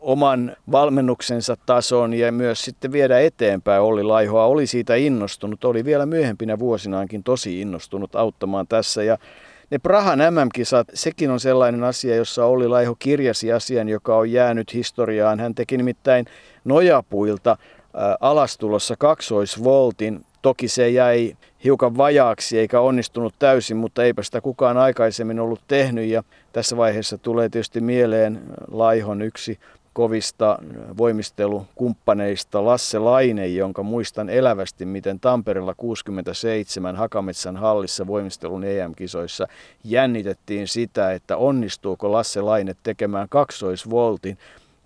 oman 0.00 0.56
valmennuksensa 0.72 1.56
tason 1.66 2.14
ja 2.14 2.32
myös 2.32 2.64
sitten 2.64 2.92
viedä 2.92 3.20
eteenpäin. 3.20 3.82
Olli 3.82 4.02
Laihoa 4.02 4.44
oli 4.44 4.66
siitä 4.66 4.94
innostunut, 4.94 5.64
oli 5.64 5.84
vielä 5.84 6.06
myöhempinä 6.06 6.58
vuosinaankin 6.58 7.22
tosi 7.22 7.60
innostunut 7.60 8.16
auttamaan 8.16 8.66
tässä 8.66 9.02
ja 9.02 9.18
ne 9.70 9.78
Prahan 9.78 10.18
MM-kisat, 10.18 10.88
sekin 10.94 11.30
on 11.30 11.40
sellainen 11.40 11.84
asia, 11.84 12.16
jossa 12.16 12.44
Olli 12.44 12.68
Laiho 12.68 12.96
kirjasi 12.98 13.52
asian, 13.52 13.88
joka 13.88 14.16
on 14.16 14.32
jäänyt 14.32 14.74
historiaan. 14.74 15.40
Hän 15.40 15.54
teki 15.54 15.76
nimittäin 15.76 16.26
nojapuilta 16.64 17.56
alastulossa 18.20 18.94
kaksoisvoltin. 18.98 20.24
Toki 20.42 20.68
se 20.68 20.88
jäi 20.88 21.36
hiukan 21.64 21.96
vajaaksi 21.96 22.58
eikä 22.58 22.80
onnistunut 22.80 23.34
täysin, 23.38 23.76
mutta 23.76 24.04
eipä 24.04 24.22
sitä 24.22 24.40
kukaan 24.40 24.76
aikaisemmin 24.76 25.40
ollut 25.40 25.60
tehnyt. 25.68 26.08
Ja 26.08 26.22
tässä 26.52 26.76
vaiheessa 26.76 27.18
tulee 27.18 27.48
tietysti 27.48 27.80
mieleen 27.80 28.40
Laihon 28.70 29.22
yksi 29.22 29.58
kovista 30.00 30.58
voimistelukumppaneista 30.98 32.64
Lasse 32.64 32.98
Laine, 32.98 33.46
jonka 33.46 33.82
muistan 33.82 34.28
elävästi, 34.28 34.86
miten 34.86 35.20
Tampereella 35.20 35.74
67 35.74 36.96
Hakametsän 36.96 37.56
hallissa 37.56 38.06
voimistelun 38.06 38.64
EM-kisoissa 38.64 39.46
jännitettiin 39.84 40.68
sitä, 40.68 41.12
että 41.12 41.36
onnistuuko 41.36 42.12
Lasse 42.12 42.40
Laine 42.40 42.76
tekemään 42.82 43.28
kaksoisvoltin. 43.28 44.38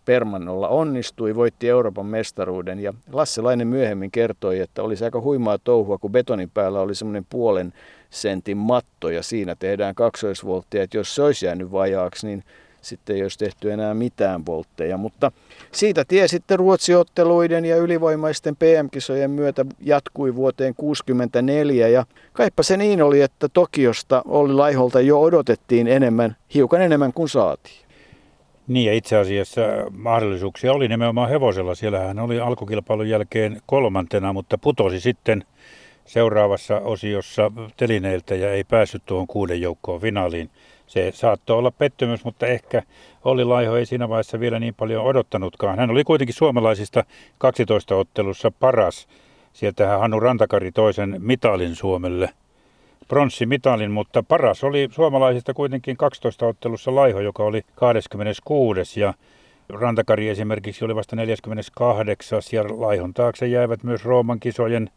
Permannolla 0.04 0.68
onnistui, 0.68 1.35
voitti 1.35 1.68
Euroopan 1.68 2.06
mestaruuden 2.06 2.80
ja 2.80 2.94
Lasse 3.12 3.42
Laine 3.42 3.64
myöhemmin 3.64 4.11
kertoi, 4.11 4.61
että 4.61 4.83
olisi 4.83 5.04
aika 5.04 5.21
huimaa 5.21 5.59
touhua, 5.59 5.99
kun 5.99 6.12
betonin 6.12 6.50
päällä 6.50 6.80
oli 6.80 6.94
semmoinen 6.94 7.26
puolen 7.30 7.73
sentin 8.11 8.56
matto 8.56 9.11
ja 9.11 9.23
siinä 9.23 9.56
tehdään 9.59 9.94
kaksoisvolttia, 9.94 10.83
että 10.83 10.97
jos 10.97 11.14
se 11.14 11.23
olisi 11.23 11.47
jäänyt 11.47 11.73
vajaaksi, 11.73 12.26
niin 12.26 12.44
sitten 12.85 13.17
ei 13.17 13.23
olisi 13.23 13.38
tehty 13.38 13.73
enää 13.73 13.95
mitään 13.95 14.47
voltteja. 14.47 14.97
Mutta 14.97 15.33
siitä 15.73 16.05
tie 16.05 16.29
sitten 16.29 16.59
Ruotsiotteluiden 16.59 17.64
ja 17.64 17.76
ylivoimaisten 17.76 18.57
PM-kisojen 18.57 19.31
myötä 19.31 19.64
jatkui 19.81 20.35
vuoteen 20.35 20.75
1964 20.75 21.88
ja 21.88 22.07
kaipa 22.33 22.62
se 22.62 22.76
niin 22.76 23.03
oli, 23.03 23.21
että 23.21 23.49
Tokiosta 23.49 24.23
Olli 24.25 24.55
Laiholta 24.55 25.00
jo 25.00 25.23
odotettiin 25.23 25.88
enemmän, 25.88 26.37
hiukan 26.55 26.83
enemmän 26.83 27.12
kuin 27.12 27.29
saatiin. 27.29 27.85
Niin 28.69 28.87
ja 28.87 28.93
itse 28.95 29.17
asiassa 29.17 29.61
mahdollisuuksia 29.91 30.73
oli 30.73 30.88
nimenomaan 30.88 31.29
hevosella. 31.31 31.75
Siellä 31.75 31.99
hän 31.99 32.19
oli 32.19 32.41
alkukilpailun 32.41 33.09
jälkeen 33.09 33.62
kolmantena, 33.67 34.33
mutta 34.33 34.59
putosi 34.59 35.00
sitten 35.00 35.45
seuraavassa 36.05 36.76
osiossa 36.76 37.53
telineiltä 37.76 38.35
ja 38.35 38.53
ei 38.53 38.64
päässyt 38.64 39.03
tuohon 39.07 39.26
kuuden 39.26 39.61
joukkoon 39.61 40.00
finaaliin 40.00 40.50
se 40.87 41.11
saattoi 41.14 41.59
olla 41.59 41.71
pettymys, 41.71 42.25
mutta 42.25 42.47
ehkä 42.47 42.83
Olli 43.25 43.45
Laiho 43.45 43.76
ei 43.76 43.87
siinä 43.87 44.09
vaiheessa 44.09 44.41
vielä 44.41 44.59
niin 44.59 44.75
paljon 44.75 45.05
odottanutkaan. 45.05 45.79
Hän 45.79 45.91
oli 45.91 46.05
kuitenkin 46.05 46.35
suomalaisista 46.35 47.05
12 47.38 47.97
ottelussa 47.97 48.50
paras. 48.61 49.09
Sieltähän 49.53 50.00
Hannu 50.00 50.21
Rantakari 50.21 50.73
toisen 50.73 51.17
mitalin 51.19 51.75
Suomelle, 51.75 52.31
pronssimitalin, 53.09 53.91
mutta 53.91 54.23
paras 54.23 54.64
oli 54.64 54.88
suomalaisista 54.93 55.55
kuitenkin 55.55 55.97
12 55.97 56.47
ottelussa 56.47 56.95
Laiho, 56.95 57.21
joka 57.21 57.43
oli 57.43 57.62
26. 57.75 59.00
Ja 59.00 59.14
Rantakari 59.69 60.29
esimerkiksi 60.29 60.85
oli 60.85 60.95
vasta 60.95 61.17
48. 61.17 62.43
ja 62.53 62.64
Laihon 62.69 63.14
taakse 63.14 63.47
jäivät 63.47 63.83
myös 63.83 64.05
Rooman 64.05 64.41
kisojen 64.41 64.91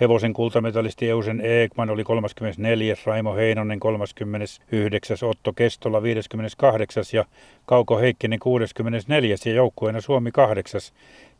Hevosen 0.00 0.32
kultametalisti 0.32 1.08
Eusen 1.08 1.40
Eekman 1.40 1.90
oli 1.90 2.04
34. 2.04 2.94
Raimo 3.06 3.34
Heinonen 3.34 3.80
39. 3.80 5.16
Otto 5.22 5.52
Kestola 5.52 6.02
58. 6.02 7.04
ja 7.12 7.24
Kauko 7.66 7.98
Heikkinen 7.98 8.38
64. 8.38 9.36
ja 9.44 9.52
joukkueena 9.52 10.00
Suomi 10.00 10.32
8. 10.32 10.80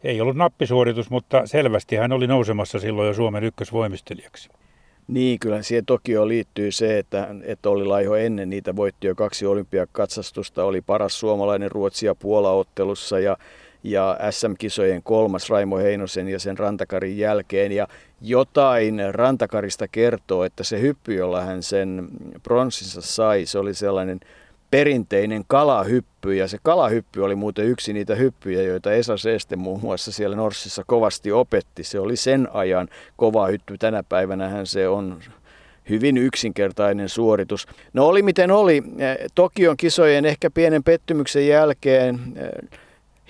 Ei 0.05 0.21
ollut 0.21 0.37
nappisuoritus, 0.37 1.11
mutta 1.11 1.47
selvästi 1.47 1.97
hän 1.97 2.13
oli 2.13 2.27
nousemassa 2.27 2.79
silloin 2.79 3.07
jo 3.07 3.15
Suomen 3.15 3.45
ykkösvoimistelijaksi. 3.45 4.49
Niin, 5.09 5.39
kyllä 5.39 5.63
siihen 5.63 5.87
Tokioon 5.87 6.29
liittyy 6.29 6.73
se, 6.73 6.99
että, 6.99 7.29
että 7.43 7.71
oli 7.71 7.85
Laiho 7.85 8.17
ennen 8.17 8.51
niitä 8.51 8.77
voitti 8.77 9.07
jo 9.07 9.15
kaksi 9.15 9.47
olympiakatsastusta, 9.47 10.65
oli 10.65 10.81
paras 10.81 11.21
suomalainen 11.21 11.71
Ruotsia 11.71 12.15
Puola-ottelussa 12.15 13.19
ja 13.19 13.37
ja 13.91 14.19
SM-kisojen 14.31 15.03
kolmas 15.03 15.51
Raimo 15.51 15.77
Heinosen 15.79 16.29
ja 16.29 16.39
sen 16.39 16.59
Rantakarin 16.59 17.19
jälkeen. 17.19 17.73
Ja 17.73 17.89
jotain 18.21 19.03
Rantakarista 19.11 19.89
kertoo, 19.89 20.45
että 20.45 20.65
se 20.65 20.81
hyppy, 20.81 21.15
jolla 21.15 21.41
hän 21.41 21.63
sen 21.63 22.09
pronssinsa 22.43 23.01
sai, 23.01 23.47
se 23.47 23.59
oli 23.59 23.75
sellainen 23.75 24.21
perinteinen 24.71 25.45
kalahyppy. 25.47 26.35
Ja 26.35 26.49
se 26.49 26.59
kalahyppy 26.63 27.21
oli 27.21 27.35
muuten 27.35 27.65
yksi 27.65 27.93
niitä 27.93 28.15
hyppyjä, 28.15 28.63
joita 28.63 28.93
Esa 28.93 29.17
Seeste 29.17 29.57
muun 29.57 29.81
muassa 29.81 30.13
siellä 30.13 30.37
Norssissa 30.37 30.83
kovasti 30.87 31.33
opetti. 31.33 31.85
Se 31.85 32.01
oli 32.01 32.17
sen 32.17 32.49
ajan 32.53 32.89
kova 33.17 33.47
hyppy. 33.47 33.79
Tänä 33.79 34.03
päivänä 34.03 34.65
se 34.65 34.89
on 34.89 35.21
hyvin 35.89 36.17
yksinkertainen 36.17 37.09
suoritus. 37.09 37.67
No 37.93 38.07
oli 38.07 38.23
miten 38.23 38.51
oli. 38.51 38.83
Tokion 39.35 39.77
kisojen 39.77 40.25
ehkä 40.25 40.51
pienen 40.51 40.85
pettymyksen 40.85 41.47
jälkeen 41.47 42.21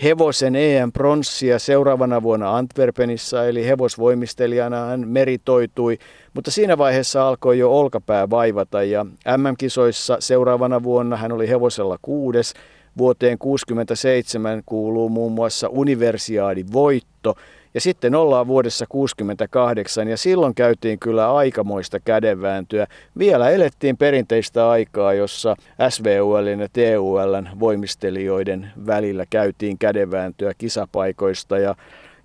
hevosen 0.03 0.57
EM-pronssia 0.57 1.59
seuraavana 1.59 2.23
vuonna 2.23 2.57
Antwerpenissa, 2.57 3.47
eli 3.47 3.67
hevosvoimistelijana 3.67 4.87
hän 4.87 5.09
meritoitui, 5.09 5.99
mutta 6.35 6.51
siinä 6.51 6.79
vaiheessa 6.79 7.29
alkoi 7.29 7.59
jo 7.59 7.71
olkapää 7.79 8.31
vaivata 8.31 8.83
ja 8.83 9.05
MM-kisoissa 9.37 10.17
seuraavana 10.21 10.83
vuonna 10.83 11.17
hän 11.17 11.33
oli 11.33 11.49
hevosella 11.49 11.99
kuudes, 12.03 12.55
vuoteen 12.99 13.39
67 13.39 14.63
kuuluu 14.67 15.09
muun 15.09 15.33
muassa 15.33 15.69
universiaadin 15.69 16.73
voitto, 16.73 17.35
ja 17.77 17.81
sitten 17.81 18.15
ollaan 18.15 18.47
vuodessa 18.47 18.87
68 18.89 20.09
ja 20.09 20.17
silloin 20.17 20.55
käytiin 20.55 20.99
kyllä 20.99 21.35
aikamoista 21.35 22.01
kädenvääntöä. 22.01 22.87
Vielä 23.19 23.51
elettiin 23.51 23.97
perinteistä 23.97 24.71
aikaa, 24.71 25.15
jossa 25.15 25.57
SVUL 25.89 26.47
ja 26.47 26.69
TUL 26.69 27.59
voimistelijoiden 27.61 28.71
välillä 28.87 29.25
käytiin 29.31 29.79
kädenvääntöä 29.79 30.53
kisapaikoista 30.59 31.59
ja 31.59 31.75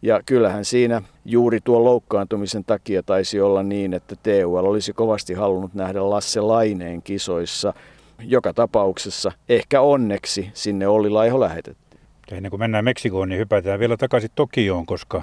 Ja 0.02 0.22
kyllähän 0.26 0.66
siinä 0.66 1.02
juuri 1.26 1.60
tuon 1.64 1.84
loukkaantumisen 1.84 2.64
takia 2.64 3.04
taisi 3.04 3.42
olla 3.42 3.64
niin, 3.64 3.94
että 3.94 4.16
TUL 4.16 4.66
olisi 4.66 4.94
kovasti 4.94 5.34
halunnut 5.34 5.74
nähdä 5.74 6.10
Lasse 6.10 6.42
Laineen 6.42 7.02
kisoissa. 7.02 7.74
Joka 8.20 8.54
tapauksessa 8.54 9.32
ehkä 9.50 9.82
onneksi 9.82 10.50
sinne 10.54 10.88
oli 10.88 11.10
Laiho 11.10 11.40
lähetetty. 11.40 11.98
Ennen 12.32 12.50
kuin 12.50 12.60
mennään 12.60 12.86
Meksikoon, 12.86 13.30
niin 13.30 13.40
hypätään 13.40 13.80
vielä 13.80 13.98
takaisin 13.98 14.30
Tokioon, 14.36 14.86
koska 14.86 15.22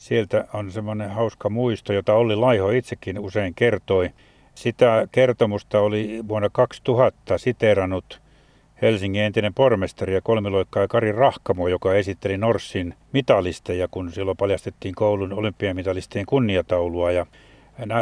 sieltä 0.00 0.44
on 0.52 0.72
semmoinen 0.72 1.10
hauska 1.10 1.50
muisto, 1.50 1.92
jota 1.92 2.14
Olli 2.14 2.36
Laiho 2.36 2.70
itsekin 2.70 3.18
usein 3.18 3.54
kertoi. 3.54 4.10
Sitä 4.54 5.08
kertomusta 5.12 5.80
oli 5.80 6.20
vuonna 6.28 6.48
2000 6.52 7.38
siteerannut 7.38 8.20
Helsingin 8.82 9.22
entinen 9.22 9.54
pormestari 9.54 10.14
ja 10.14 10.20
kolmiloikkaa 10.20 10.88
Kari 10.88 11.12
Rahkamo, 11.12 11.68
joka 11.68 11.94
esitteli 11.94 12.38
Norssin 12.38 12.94
mitalisteja, 13.12 13.88
kun 13.90 14.12
silloin 14.12 14.36
paljastettiin 14.36 14.94
koulun 14.94 15.32
olympiamitalistien 15.32 16.26
kunniataulua. 16.26 17.12
Ja 17.12 17.26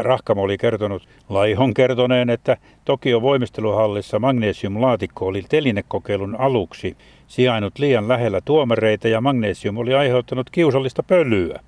Rahkamo 0.02 0.42
oli 0.42 0.58
kertonut 0.58 1.08
Laihon 1.28 1.74
kertoneen, 1.74 2.30
että 2.30 2.56
Tokio 2.84 3.22
voimisteluhallissa 3.22 4.18
magnesiumlaatikko 4.18 5.26
oli 5.26 5.44
telinekokeilun 5.48 6.36
aluksi 6.40 6.96
sijainnut 7.26 7.78
liian 7.78 8.08
lähellä 8.08 8.40
tuomareita 8.44 9.08
ja 9.08 9.20
magnesium 9.20 9.76
oli 9.76 9.94
aiheuttanut 9.94 10.50
kiusallista 10.50 11.02
pölyä. 11.02 11.60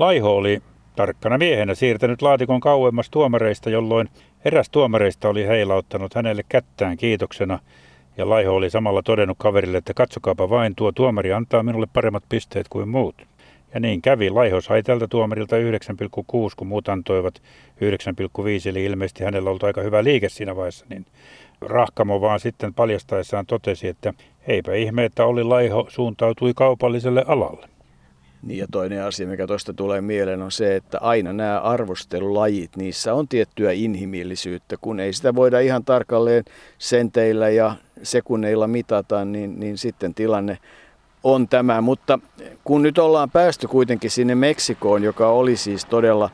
Laiho 0.00 0.36
oli 0.36 0.62
tarkkana 0.96 1.38
miehenä 1.38 1.74
siirtänyt 1.74 2.22
laatikon 2.22 2.60
kauemmas 2.60 3.10
tuomareista, 3.10 3.70
jolloin 3.70 4.08
eräs 4.44 4.70
tuomareista 4.70 5.28
oli 5.28 5.46
heilauttanut 5.46 6.14
hänelle 6.14 6.42
kättään 6.48 6.96
kiitoksena– 6.96 7.58
ja 8.16 8.28
Laiho 8.28 8.54
oli 8.54 8.70
samalla 8.70 9.02
todennut 9.02 9.38
kaverille, 9.38 9.78
että 9.78 9.94
katsokaapa 9.94 10.50
vain, 10.50 10.74
tuo 10.74 10.92
tuomari 10.92 11.32
antaa 11.32 11.62
minulle 11.62 11.86
paremmat 11.92 12.24
pisteet 12.28 12.68
kuin 12.68 12.88
muut. 12.88 13.14
Ja 13.74 13.80
niin 13.80 14.02
kävi. 14.02 14.30
Laiho 14.30 14.60
sai 14.60 14.82
tältä 14.82 15.08
tuomarilta 15.08 15.56
9,6, 15.56 15.62
kun 16.56 16.66
muut 16.66 16.88
antoivat 16.88 17.42
9,5, 17.42 18.68
eli 18.68 18.84
ilmeisesti 18.84 19.24
hänellä 19.24 19.50
ollut 19.50 19.64
aika 19.64 19.80
hyvä 19.80 20.04
liike 20.04 20.28
siinä 20.28 20.56
vaiheessa. 20.56 20.86
Niin 20.88 21.06
Rahkamo 21.60 22.20
vaan 22.20 22.40
sitten 22.40 22.74
paljastaessaan 22.74 23.46
totesi, 23.46 23.88
että 23.88 24.14
eipä 24.46 24.74
ihme, 24.74 25.04
että 25.04 25.24
oli 25.24 25.44
Laiho 25.44 25.86
suuntautui 25.88 26.52
kaupalliselle 26.54 27.24
alalle. 27.26 27.79
Niin 28.42 28.58
ja 28.58 28.66
toinen 28.72 29.04
asia, 29.04 29.26
mikä 29.26 29.46
tuosta 29.46 29.72
tulee 29.72 30.00
mieleen, 30.00 30.42
on 30.42 30.52
se, 30.52 30.76
että 30.76 30.98
aina 31.00 31.32
nämä 31.32 31.60
arvostelulajit, 31.60 32.76
niissä 32.76 33.14
on 33.14 33.28
tiettyä 33.28 33.72
inhimillisyyttä. 33.72 34.76
Kun 34.80 35.00
ei 35.00 35.12
sitä 35.12 35.34
voida 35.34 35.60
ihan 35.60 35.84
tarkalleen 35.84 36.44
senteillä 36.78 37.48
ja 37.48 37.74
sekunneilla 38.02 38.66
mitata, 38.66 39.24
niin, 39.24 39.60
niin 39.60 39.78
sitten 39.78 40.14
tilanne 40.14 40.58
on 41.24 41.48
tämä. 41.48 41.80
Mutta 41.80 42.18
kun 42.64 42.82
nyt 42.82 42.98
ollaan 42.98 43.30
päästy 43.30 43.68
kuitenkin 43.68 44.10
sinne 44.10 44.34
Meksikoon, 44.34 45.02
joka 45.02 45.28
oli 45.28 45.56
siis 45.56 45.84
todella 45.84 46.30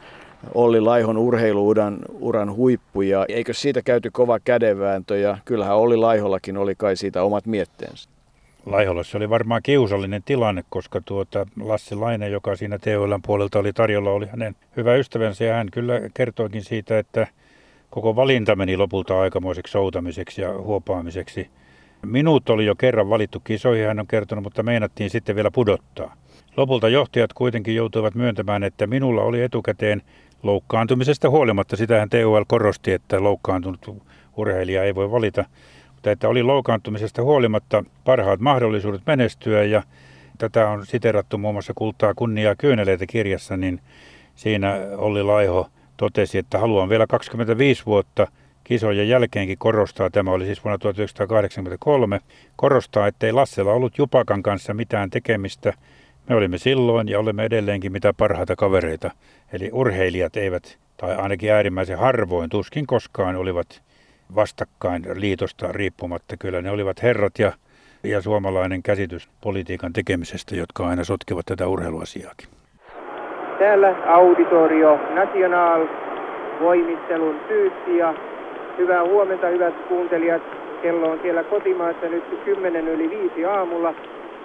Olli 0.54 0.80
Laihon 0.80 1.18
urheiluuran 1.18 1.98
uran 2.20 2.52
huippu, 2.52 3.02
ja 3.02 3.24
eikö 3.28 3.54
siitä 3.54 3.82
käyty 3.82 4.10
kova 4.10 4.38
kädenvääntö, 4.40 5.18
ja 5.18 5.38
kyllähän 5.44 5.76
Olli 5.76 5.96
Laihollakin 5.96 6.56
oli 6.56 6.74
kai 6.74 6.96
siitä 6.96 7.22
omat 7.22 7.46
mietteensä. 7.46 8.15
Laiholla 8.66 9.02
se 9.04 9.16
oli 9.16 9.30
varmaan 9.30 9.62
kiusallinen 9.62 10.22
tilanne, 10.22 10.64
koska 10.68 11.00
tuota 11.04 11.46
Lassi 11.60 11.94
Laine, 11.94 12.28
joka 12.28 12.56
siinä 12.56 12.78
THLn 12.78 13.20
puolelta 13.26 13.58
oli 13.58 13.72
tarjolla, 13.72 14.10
oli 14.10 14.26
hänen 14.26 14.56
hyvä 14.76 14.94
ystävänsä 14.94 15.44
ja 15.44 15.54
hän 15.54 15.68
kyllä 15.72 16.00
kertoikin 16.14 16.64
siitä, 16.64 16.98
että 16.98 17.26
koko 17.90 18.16
valinta 18.16 18.56
meni 18.56 18.76
lopulta 18.76 19.20
aikamoiseksi 19.20 19.70
soutamiseksi 19.70 20.42
ja 20.42 20.52
huopaamiseksi. 20.52 21.50
Minut 22.06 22.50
oli 22.50 22.66
jo 22.66 22.74
kerran 22.74 23.10
valittu 23.10 23.40
kisoihin, 23.40 23.86
hän 23.86 24.00
on 24.00 24.06
kertonut, 24.06 24.44
mutta 24.44 24.62
meinattiin 24.62 25.10
sitten 25.10 25.36
vielä 25.36 25.50
pudottaa. 25.50 26.16
Lopulta 26.56 26.88
johtajat 26.88 27.32
kuitenkin 27.32 27.74
joutuivat 27.74 28.14
myöntämään, 28.14 28.64
että 28.64 28.86
minulla 28.86 29.22
oli 29.22 29.42
etukäteen 29.42 30.02
loukkaantumisesta 30.42 31.30
huolimatta. 31.30 31.76
Sitähän 31.76 32.10
TUL 32.10 32.44
korosti, 32.46 32.92
että 32.92 33.22
loukkaantunut 33.22 34.02
urheilija 34.36 34.84
ei 34.84 34.94
voi 34.94 35.10
valita 35.10 35.44
mutta 36.06 36.12
että 36.12 36.28
oli 36.28 36.42
loukaantumisesta 36.42 37.22
huolimatta 37.22 37.84
parhaat 38.04 38.40
mahdollisuudet 38.40 39.02
menestyä 39.06 39.64
ja 39.64 39.82
tätä 40.38 40.68
on 40.68 40.86
siterattu 40.86 41.38
muun 41.38 41.54
muassa 41.54 41.72
Kultaa 41.74 42.14
kunniaa 42.14 42.54
kyyneleitä 42.54 43.06
kirjassa, 43.06 43.56
niin 43.56 43.80
siinä 44.34 44.76
Olli 44.96 45.22
Laiho 45.22 45.70
totesi, 45.96 46.38
että 46.38 46.58
haluan 46.58 46.88
vielä 46.88 47.06
25 47.06 47.86
vuotta 47.86 48.26
kisojen 48.64 49.08
jälkeenkin 49.08 49.58
korostaa, 49.58 50.10
tämä 50.10 50.30
oli 50.30 50.44
siis 50.44 50.64
vuonna 50.64 50.78
1983, 50.78 52.20
korostaa, 52.56 53.06
ettei 53.06 53.32
Lassella 53.32 53.72
ollut 53.72 53.98
Jupakan 53.98 54.42
kanssa 54.42 54.74
mitään 54.74 55.10
tekemistä. 55.10 55.72
Me 56.28 56.36
olimme 56.36 56.58
silloin 56.58 57.08
ja 57.08 57.18
olemme 57.18 57.44
edelleenkin 57.44 57.92
mitä 57.92 58.12
parhaita 58.12 58.56
kavereita. 58.56 59.10
Eli 59.52 59.70
urheilijat 59.72 60.36
eivät, 60.36 60.78
tai 60.96 61.16
ainakin 61.16 61.52
äärimmäisen 61.52 61.98
harvoin, 61.98 62.50
tuskin 62.50 62.86
koskaan 62.86 63.36
olivat 63.36 63.82
vastakkain 64.34 65.02
liitosta 65.14 65.72
riippumatta. 65.72 66.36
Kyllä 66.38 66.62
ne 66.62 66.70
olivat 66.70 67.02
herrat 67.02 67.38
ja, 67.38 67.52
ja 68.04 68.22
suomalainen 68.22 68.82
käsitys 68.82 69.28
politiikan 69.40 69.92
tekemisestä, 69.92 70.56
jotka 70.56 70.86
aina 70.88 71.04
sotkevat 71.04 71.46
tätä 71.46 71.68
urheiluasiaakin. 71.68 72.48
Täällä 73.58 73.94
Auditorio 74.06 74.98
National 75.14 75.86
voimistelun 76.60 77.40
syytti 77.48 77.96
ja 77.96 78.14
hyvää 78.78 79.04
huomenta 79.04 79.46
hyvät 79.46 79.74
kuuntelijat. 79.88 80.42
Kello 80.82 81.10
on 81.10 81.18
siellä 81.22 81.44
kotimaassa 81.44 82.06
nyt 82.06 82.24
10 82.44 82.88
yli 82.88 83.10
5 83.10 83.44
aamulla, 83.44 83.94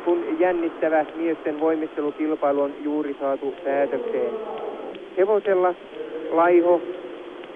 kun 0.05 0.39
jännittävä 0.39 1.05
miesten 1.15 1.59
voimistelukilpailu 1.59 2.61
on 2.61 2.73
juuri 2.83 3.17
saatu 3.19 3.55
päätökseen. 3.63 4.33
Hevosella 5.17 5.73
Laiho 6.31 6.81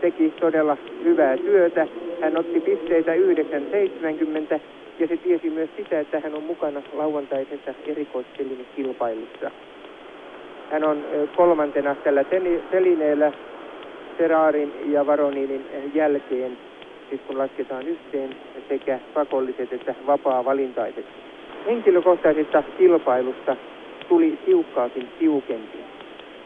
teki 0.01 0.33
todella 0.39 0.77
hyvää 1.03 1.37
työtä 1.37 1.87
hän 2.21 2.37
otti 2.37 2.61
pisteitä 2.61 3.15
9.70 3.15 4.59
ja 4.99 5.07
se 5.07 5.17
tiesi 5.17 5.49
myös 5.49 5.69
sitä, 5.77 5.99
että 5.99 6.19
hän 6.19 6.35
on 6.35 6.43
mukana 6.43 6.81
lauantaisessa 6.93 7.73
erikoistelinekilpailussa. 7.85 9.51
Hän 10.71 10.83
on 10.83 11.05
kolmantena 11.35 11.95
tällä 11.95 12.23
telineellä 12.71 13.31
Ferrarin 14.17 14.73
ja 14.85 15.05
Varoninin 15.05 15.65
jälkeen, 15.93 16.57
siis 17.09 17.21
kun 17.27 17.37
lasketaan 17.37 17.87
yhteen 17.87 18.35
sekä 18.69 18.99
pakolliset 19.13 19.73
että 19.73 19.95
vapaa-valintaiset. 20.07 21.05
Henkilökohtaisesta 21.65 22.63
kilpailusta 22.77 23.55
tuli 24.07 24.39
tiukkaakin 24.45 25.09
tiukempi. 25.19 25.77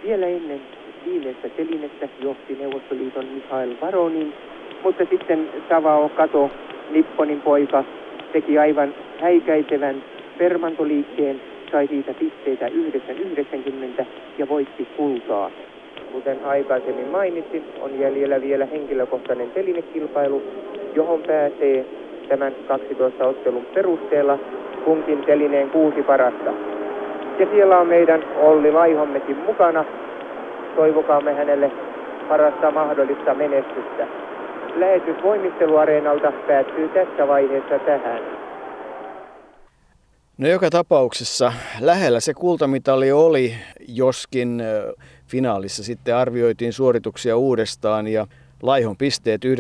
Vielä 0.03 0.27
ennen 0.27 0.62
viimeistä 1.05 1.49
telinettä 1.49 2.10
johti 2.19 2.55
Neuvostoliiton 2.55 3.25
Mikhail 3.25 3.75
Varonin 3.82 4.34
mutta 4.83 5.05
sitten 5.09 5.49
Savao 5.69 6.09
Kato, 6.09 6.49
Nipponin 6.91 7.41
poika, 7.41 7.83
teki 8.31 8.59
aivan 8.59 8.93
häikäisevän 9.21 10.03
permantoliikkeen, 10.37 11.41
sai 11.71 11.87
siitä 11.87 12.13
pisteitä 12.13 12.67
9,90 12.67 14.05
ja 14.37 14.49
voitti 14.49 14.87
kultaa. 14.97 15.51
Kuten 16.11 16.45
aikaisemmin 16.45 17.07
mainitsin, 17.07 17.63
on 17.81 17.99
jäljellä 17.99 18.41
vielä 18.41 18.65
henkilökohtainen 18.65 19.51
telinekilpailu, 19.51 20.43
johon 20.95 21.21
pääsee 21.21 21.85
tämän 22.29 22.53
12 22.67 23.27
ottelun 23.27 23.65
perusteella 23.73 24.39
kunkin 24.85 25.21
telineen 25.25 25.69
kuusi 25.69 26.03
parasta. 26.03 26.53
Ja 27.39 27.47
siellä 27.51 27.79
on 27.79 27.87
meidän 27.87 28.23
Olli 28.41 28.71
Laihommekin 28.71 29.37
mukana. 29.37 29.85
Toivokaamme 30.75 31.33
hänelle 31.33 31.71
parasta 32.29 32.71
mahdollista 32.71 33.33
menestystä 33.33 34.07
lähetys 34.75 35.23
voimisteluareenalta 35.23 36.32
päättyy 36.47 36.89
tässä 36.89 37.27
vaiheessa 37.27 37.79
tähän. 37.79 38.21
No 40.38 40.47
joka 40.47 40.69
tapauksessa 40.69 41.53
lähellä 41.79 42.19
se 42.19 42.34
kultamitali 42.34 43.12
oli, 43.12 43.55
joskin 43.88 44.63
finaalissa 45.27 45.84
sitten 45.84 46.15
arvioitiin 46.15 46.73
suorituksia 46.73 47.38
uudestaan 47.38 48.08
ja 48.08 48.27
Laihon 48.63 48.97
pisteet 48.97 49.41
19.225 49.45 49.51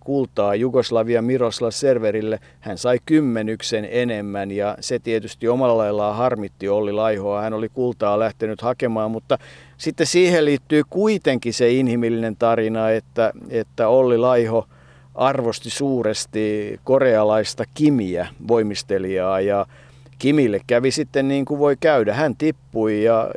kultaa 0.00 0.54
Jugoslavia 0.54 1.22
Miroslav 1.22 1.70
Serverille. 1.70 2.40
Hän 2.60 2.78
sai 2.78 2.98
kymmenyksen 3.06 3.88
enemmän 3.90 4.50
ja 4.50 4.76
se 4.80 4.98
tietysti 4.98 5.48
omalla 5.48 5.76
laillaan 5.76 6.16
harmitti 6.16 6.68
Olli 6.68 6.92
Laihoa. 6.92 7.40
Hän 7.40 7.54
oli 7.54 7.68
kultaa 7.68 8.18
lähtenyt 8.18 8.60
hakemaan, 8.60 9.10
mutta 9.10 9.38
sitten 9.76 10.06
siihen 10.06 10.44
liittyy 10.44 10.82
kuitenkin 10.90 11.54
se 11.54 11.70
inhimillinen 11.70 12.36
tarina, 12.36 12.90
että, 12.90 13.32
että 13.48 13.88
Olli 13.88 14.18
Laiho 14.18 14.68
arvosti 15.14 15.70
suuresti 15.70 16.80
korealaista 16.84 17.64
Kimiä, 17.74 18.28
voimistelijaa 18.48 19.40
ja 19.40 19.66
Kimille 20.18 20.60
kävi 20.66 20.90
sitten 20.90 21.28
niin 21.28 21.44
kuin 21.44 21.60
voi 21.60 21.76
käydä. 21.80 22.14
Hän 22.14 22.36
tippui 22.36 23.04
ja 23.04 23.30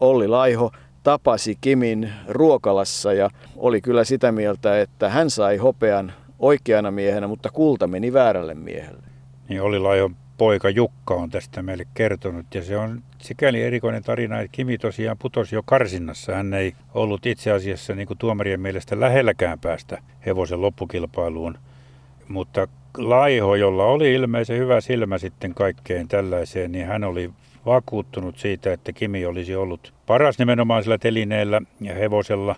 Olli 0.00 0.28
Laiho– 0.28 0.70
tapasi 1.04 1.58
Kimin 1.60 2.12
ruokalassa 2.28 3.12
ja 3.12 3.30
oli 3.56 3.80
kyllä 3.80 4.04
sitä 4.04 4.32
mieltä, 4.32 4.80
että 4.80 5.08
hän 5.08 5.30
sai 5.30 5.56
hopean 5.56 6.12
oikeana 6.38 6.90
miehenä, 6.90 7.28
mutta 7.28 7.50
kulta 7.50 7.86
meni 7.86 8.12
väärälle 8.12 8.54
miehelle. 8.54 9.02
Niin 9.48 9.62
oli 9.62 9.78
Laiho 9.78 10.10
poika 10.38 10.70
Jukka 10.70 11.14
on 11.14 11.30
tästä 11.30 11.62
meille 11.62 11.86
kertonut. 11.94 12.46
Ja 12.54 12.62
se 12.62 12.76
on 12.76 13.02
sikäli 13.18 13.62
erikoinen 13.62 14.02
tarina, 14.02 14.40
että 14.40 14.52
Kimi 14.52 14.78
tosiaan 14.78 15.16
putosi 15.18 15.54
jo 15.54 15.62
karsinnassa. 15.64 16.34
Hän 16.34 16.54
ei 16.54 16.74
ollut 16.94 17.26
itse 17.26 17.52
asiassa 17.52 17.94
niin 17.94 18.06
kuin 18.06 18.18
tuomarien 18.18 18.60
mielestä 18.60 19.00
lähelläkään 19.00 19.58
päästä 19.58 20.02
hevosen 20.26 20.62
loppukilpailuun. 20.62 21.58
Mutta 22.28 22.68
Laiho, 22.98 23.54
jolla 23.54 23.84
oli 23.84 24.14
ilmeisen 24.14 24.58
hyvä 24.58 24.80
silmä 24.80 25.18
sitten 25.18 25.54
kaikkeen 25.54 26.08
tällaiseen, 26.08 26.72
niin 26.72 26.86
hän 26.86 27.04
oli 27.04 27.30
vakuuttunut 27.66 28.38
siitä, 28.38 28.72
että 28.72 28.92
Kimi 28.92 29.26
olisi 29.26 29.56
ollut 29.56 29.92
paras 30.06 30.38
nimenomaan 30.38 30.82
sillä 30.82 30.98
telineellä 30.98 31.62
ja 31.80 31.94
hevosella. 31.94 32.56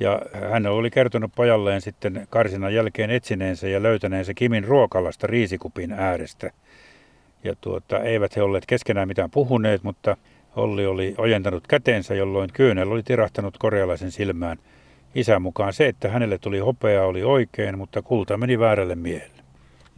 Ja 0.00 0.22
hän 0.50 0.66
oli 0.66 0.90
kertonut 0.90 1.32
pojalleen 1.36 1.80
sitten 1.80 2.26
karsinan 2.30 2.74
jälkeen 2.74 3.10
etsineensä 3.10 3.68
ja 3.68 3.82
löytäneensä 3.82 4.34
Kimin 4.34 4.64
ruokalasta 4.64 5.26
riisikupin 5.26 5.92
äärestä. 5.92 6.50
Ja 7.44 7.54
tuota, 7.60 8.00
eivät 8.00 8.36
he 8.36 8.42
olleet 8.42 8.66
keskenään 8.66 9.08
mitään 9.08 9.30
puhuneet, 9.30 9.82
mutta 9.82 10.16
Olli 10.56 10.86
oli 10.86 11.14
ojentanut 11.18 11.66
käteensä, 11.66 12.14
jolloin 12.14 12.50
kyynel 12.52 12.90
oli 12.90 13.02
tirahtanut 13.02 13.58
korealaisen 13.58 14.10
silmään. 14.10 14.58
Isän 15.14 15.42
mukaan 15.42 15.72
se, 15.72 15.86
että 15.86 16.08
hänelle 16.08 16.38
tuli 16.38 16.58
hopea, 16.58 17.04
oli 17.04 17.22
oikein, 17.22 17.78
mutta 17.78 18.02
kulta 18.02 18.36
meni 18.36 18.58
väärälle 18.58 18.94
miehelle. 18.94 19.39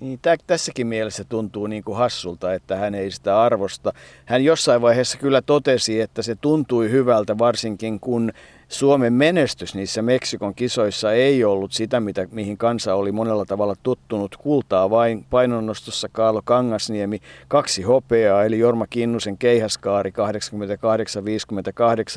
Niin, 0.01 0.19
tä, 0.23 0.37
tässäkin 0.47 0.87
mielessä 0.87 1.25
tuntuu 1.25 1.67
niin 1.67 1.85
kuin 1.85 1.99
hassulta, 1.99 2.55
että 2.55 2.77
hän 2.77 2.95
ei 2.95 3.11
sitä 3.11 3.43
arvosta. 3.43 3.93
Hän 4.25 4.45
jossain 4.45 4.83
vaiheessa 4.83 5.19
kyllä 5.19 5.43
totesi, 5.43 6.01
että 6.01 6.23
se 6.23 6.35
tuntui 6.35 6.91
hyvältä, 6.91 7.39
varsinkin 7.39 8.01
kun 8.01 8.33
Suomen 8.73 9.13
menestys 9.13 9.75
niissä 9.75 10.03
Meksikon 10.03 10.55
kisoissa 10.55 11.13
ei 11.13 11.45
ollut 11.45 11.73
sitä, 11.73 12.01
mitä, 12.01 12.27
mihin 12.31 12.59
kansa 12.59 12.95
oli 12.95 13.13
monella 13.13 13.45
tavalla 13.45 13.75
tuttunut. 13.83 14.37
Kultaa 14.37 14.91
vain 14.91 15.25
painonnostossa 15.31 16.09
Kaalo 16.13 16.43
Kangasniemi, 16.45 17.21
kaksi 17.49 17.83
hopeaa, 17.83 18.45
eli 18.45 18.59
Jorma 18.59 18.87
Kinnusen 18.87 19.39
keihäskaari 19.39 20.13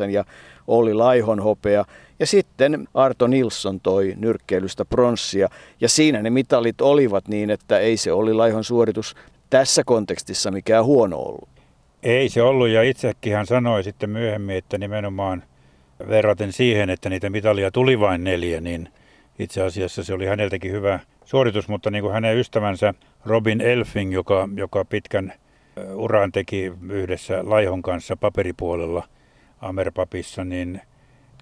88-58 0.07 0.09
ja 0.09 0.25
Olli 0.67 0.93
Laihon 0.93 1.39
hopea. 1.39 1.85
Ja 2.19 2.27
sitten 2.27 2.87
Arto 2.93 3.27
Nilsson 3.27 3.79
toi 3.79 4.13
nyrkkeilystä 4.17 4.85
pronssia. 4.85 5.49
Ja 5.81 5.89
siinä 5.89 6.21
ne 6.21 6.29
mitalit 6.29 6.81
olivat 6.81 7.27
niin, 7.27 7.49
että 7.49 7.79
ei 7.79 7.97
se 7.97 8.11
Olli 8.11 8.33
Laihon 8.33 8.63
suoritus 8.63 9.15
tässä 9.49 9.83
kontekstissa 9.85 10.51
mikään 10.51 10.85
huono 10.85 11.17
ollut. 11.17 11.49
Ei 12.03 12.29
se 12.29 12.41
ollut, 12.41 12.67
ja 12.67 12.83
itsekin 12.83 13.33
hän 13.33 13.45
sanoi 13.45 13.83
sitten 13.83 14.09
myöhemmin, 14.09 14.55
että 14.55 14.77
nimenomaan– 14.77 15.43
verraten 16.09 16.53
siihen, 16.53 16.89
että 16.89 17.09
niitä 17.09 17.29
mitalia 17.29 17.71
tuli 17.71 17.99
vain 17.99 18.23
neljä, 18.23 18.61
niin 18.61 18.89
itse 19.39 19.61
asiassa 19.61 20.03
se 20.03 20.13
oli 20.13 20.25
häneltäkin 20.25 20.71
hyvä 20.71 20.99
suoritus, 21.25 21.67
mutta 21.67 21.91
niin 21.91 22.01
kuin 22.01 22.13
hänen 22.13 22.37
ystävänsä 22.37 22.93
Robin 23.25 23.61
Elfing, 23.61 24.13
joka, 24.13 24.49
joka 24.55 24.85
pitkän 24.85 25.33
uran 25.93 26.31
teki 26.31 26.73
yhdessä 26.89 27.39
Laihon 27.43 27.81
kanssa 27.81 28.17
paperipuolella 28.17 29.03
Amerpapissa, 29.61 30.43
niin 30.43 30.81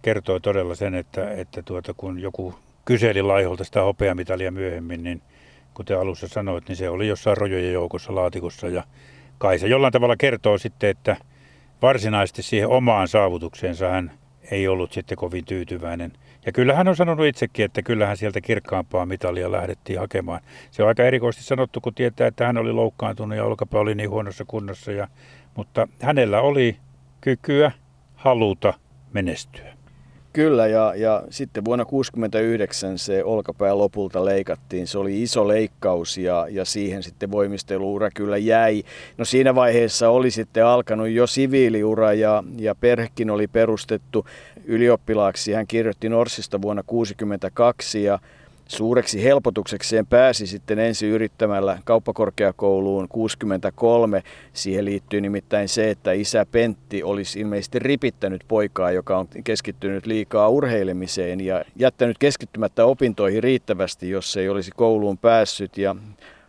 kertoi 0.01 0.41
todella 0.41 0.75
sen, 0.75 0.95
että, 0.95 1.31
että 1.31 1.61
tuota, 1.61 1.93
kun 1.93 2.19
joku 2.19 2.55
kyseli 2.85 3.21
Laiholta 3.21 3.63
sitä 3.63 3.81
hopeamitalia 3.81 4.51
myöhemmin, 4.51 5.03
niin 5.03 5.21
kuten 5.73 5.99
alussa 5.99 6.27
sanoit, 6.27 6.67
niin 6.67 6.75
se 6.75 6.89
oli 6.89 7.07
jossain 7.07 7.37
rojojen 7.37 7.73
joukossa 7.73 8.15
laatikossa 8.15 8.67
ja 8.67 8.83
kai 9.37 9.59
se 9.59 9.67
jollain 9.67 9.93
tavalla 9.93 10.17
kertoo 10.17 10.57
sitten, 10.57 10.89
että 10.89 11.15
varsinaisesti 11.81 12.43
siihen 12.43 12.69
omaan 12.69 13.07
saavutukseensa 13.07 13.89
hän 13.89 14.11
ei 14.51 14.67
ollut 14.67 14.91
sitten 14.91 15.17
kovin 15.17 15.45
tyytyväinen. 15.45 16.13
Ja 16.45 16.51
kyllä 16.51 16.75
hän 16.75 16.87
on 16.87 16.95
sanonut 16.95 17.25
itsekin, 17.25 17.65
että 17.65 17.81
kyllähän 17.81 18.17
sieltä 18.17 18.41
kirkkaampaa 18.41 19.05
mitalia 19.05 19.51
lähdettiin 19.51 19.99
hakemaan. 19.99 20.41
Se 20.71 20.83
on 20.83 20.87
aika 20.87 21.03
erikoisesti 21.03 21.45
sanottu, 21.45 21.81
kun 21.81 21.93
tietää, 21.93 22.27
että 22.27 22.47
hän 22.47 22.57
oli 22.57 22.71
loukkaantunut 22.71 23.37
ja 23.37 23.45
olkapää 23.45 23.81
oli 23.81 23.95
niin 23.95 24.09
huonossa 24.09 24.45
kunnossa. 24.45 24.91
Ja, 24.91 25.07
mutta 25.55 25.87
hänellä 26.01 26.41
oli 26.41 26.77
kykyä, 27.21 27.71
haluta 28.15 28.73
menestyä. 29.13 29.73
Kyllä, 30.33 30.67
ja, 30.67 30.93
ja 30.95 31.23
sitten 31.29 31.65
vuonna 31.65 31.85
1969 31.85 32.97
se 32.97 33.23
olkapää 33.23 33.77
lopulta 33.77 34.25
leikattiin. 34.25 34.87
Se 34.87 34.97
oli 34.97 35.23
iso 35.23 35.47
leikkaus 35.47 36.17
ja, 36.17 36.47
ja 36.49 36.65
siihen 36.65 37.03
sitten 37.03 37.31
voimisteluura 37.31 38.09
kyllä 38.11 38.37
jäi. 38.37 38.83
No 39.17 39.25
siinä 39.25 39.55
vaiheessa 39.55 40.09
oli 40.09 40.31
sitten 40.31 40.65
alkanut 40.65 41.09
jo 41.09 41.27
siviiliura 41.27 42.13
ja, 42.13 42.43
ja 42.57 42.75
perhekin 42.75 43.29
oli 43.29 43.47
perustettu 43.47 44.25
ylioppilaaksi. 44.65 45.53
Hän 45.53 45.67
kirjoitti 45.67 46.09
Norsista 46.09 46.61
vuonna 46.61 46.83
1962 46.83 48.03
ja 48.03 48.19
Suureksi 48.67 49.23
helpotuksekseen 49.23 50.07
pääsi 50.07 50.47
sitten 50.47 50.79
ensi 50.79 51.07
yrittämällä 51.07 51.79
kauppakorkeakouluun 51.85 53.07
63. 53.09 54.23
Siihen 54.53 54.85
liittyy 54.85 55.21
nimittäin 55.21 55.69
se, 55.69 55.89
että 55.89 56.11
isä 56.11 56.45
Pentti 56.51 57.03
olisi 57.03 57.39
ilmeisesti 57.39 57.79
ripittänyt 57.79 58.43
poikaa, 58.47 58.91
joka 58.91 59.17
on 59.17 59.27
keskittynyt 59.43 60.05
liikaa 60.05 60.49
urheilemiseen 60.49 61.41
ja 61.41 61.65
jättänyt 61.75 62.17
keskittymättä 62.17 62.85
opintoihin 62.85 63.43
riittävästi, 63.43 64.09
jos 64.09 64.37
ei 64.37 64.49
olisi 64.49 64.71
kouluun 64.75 65.17
päässyt. 65.17 65.77
Ja 65.77 65.95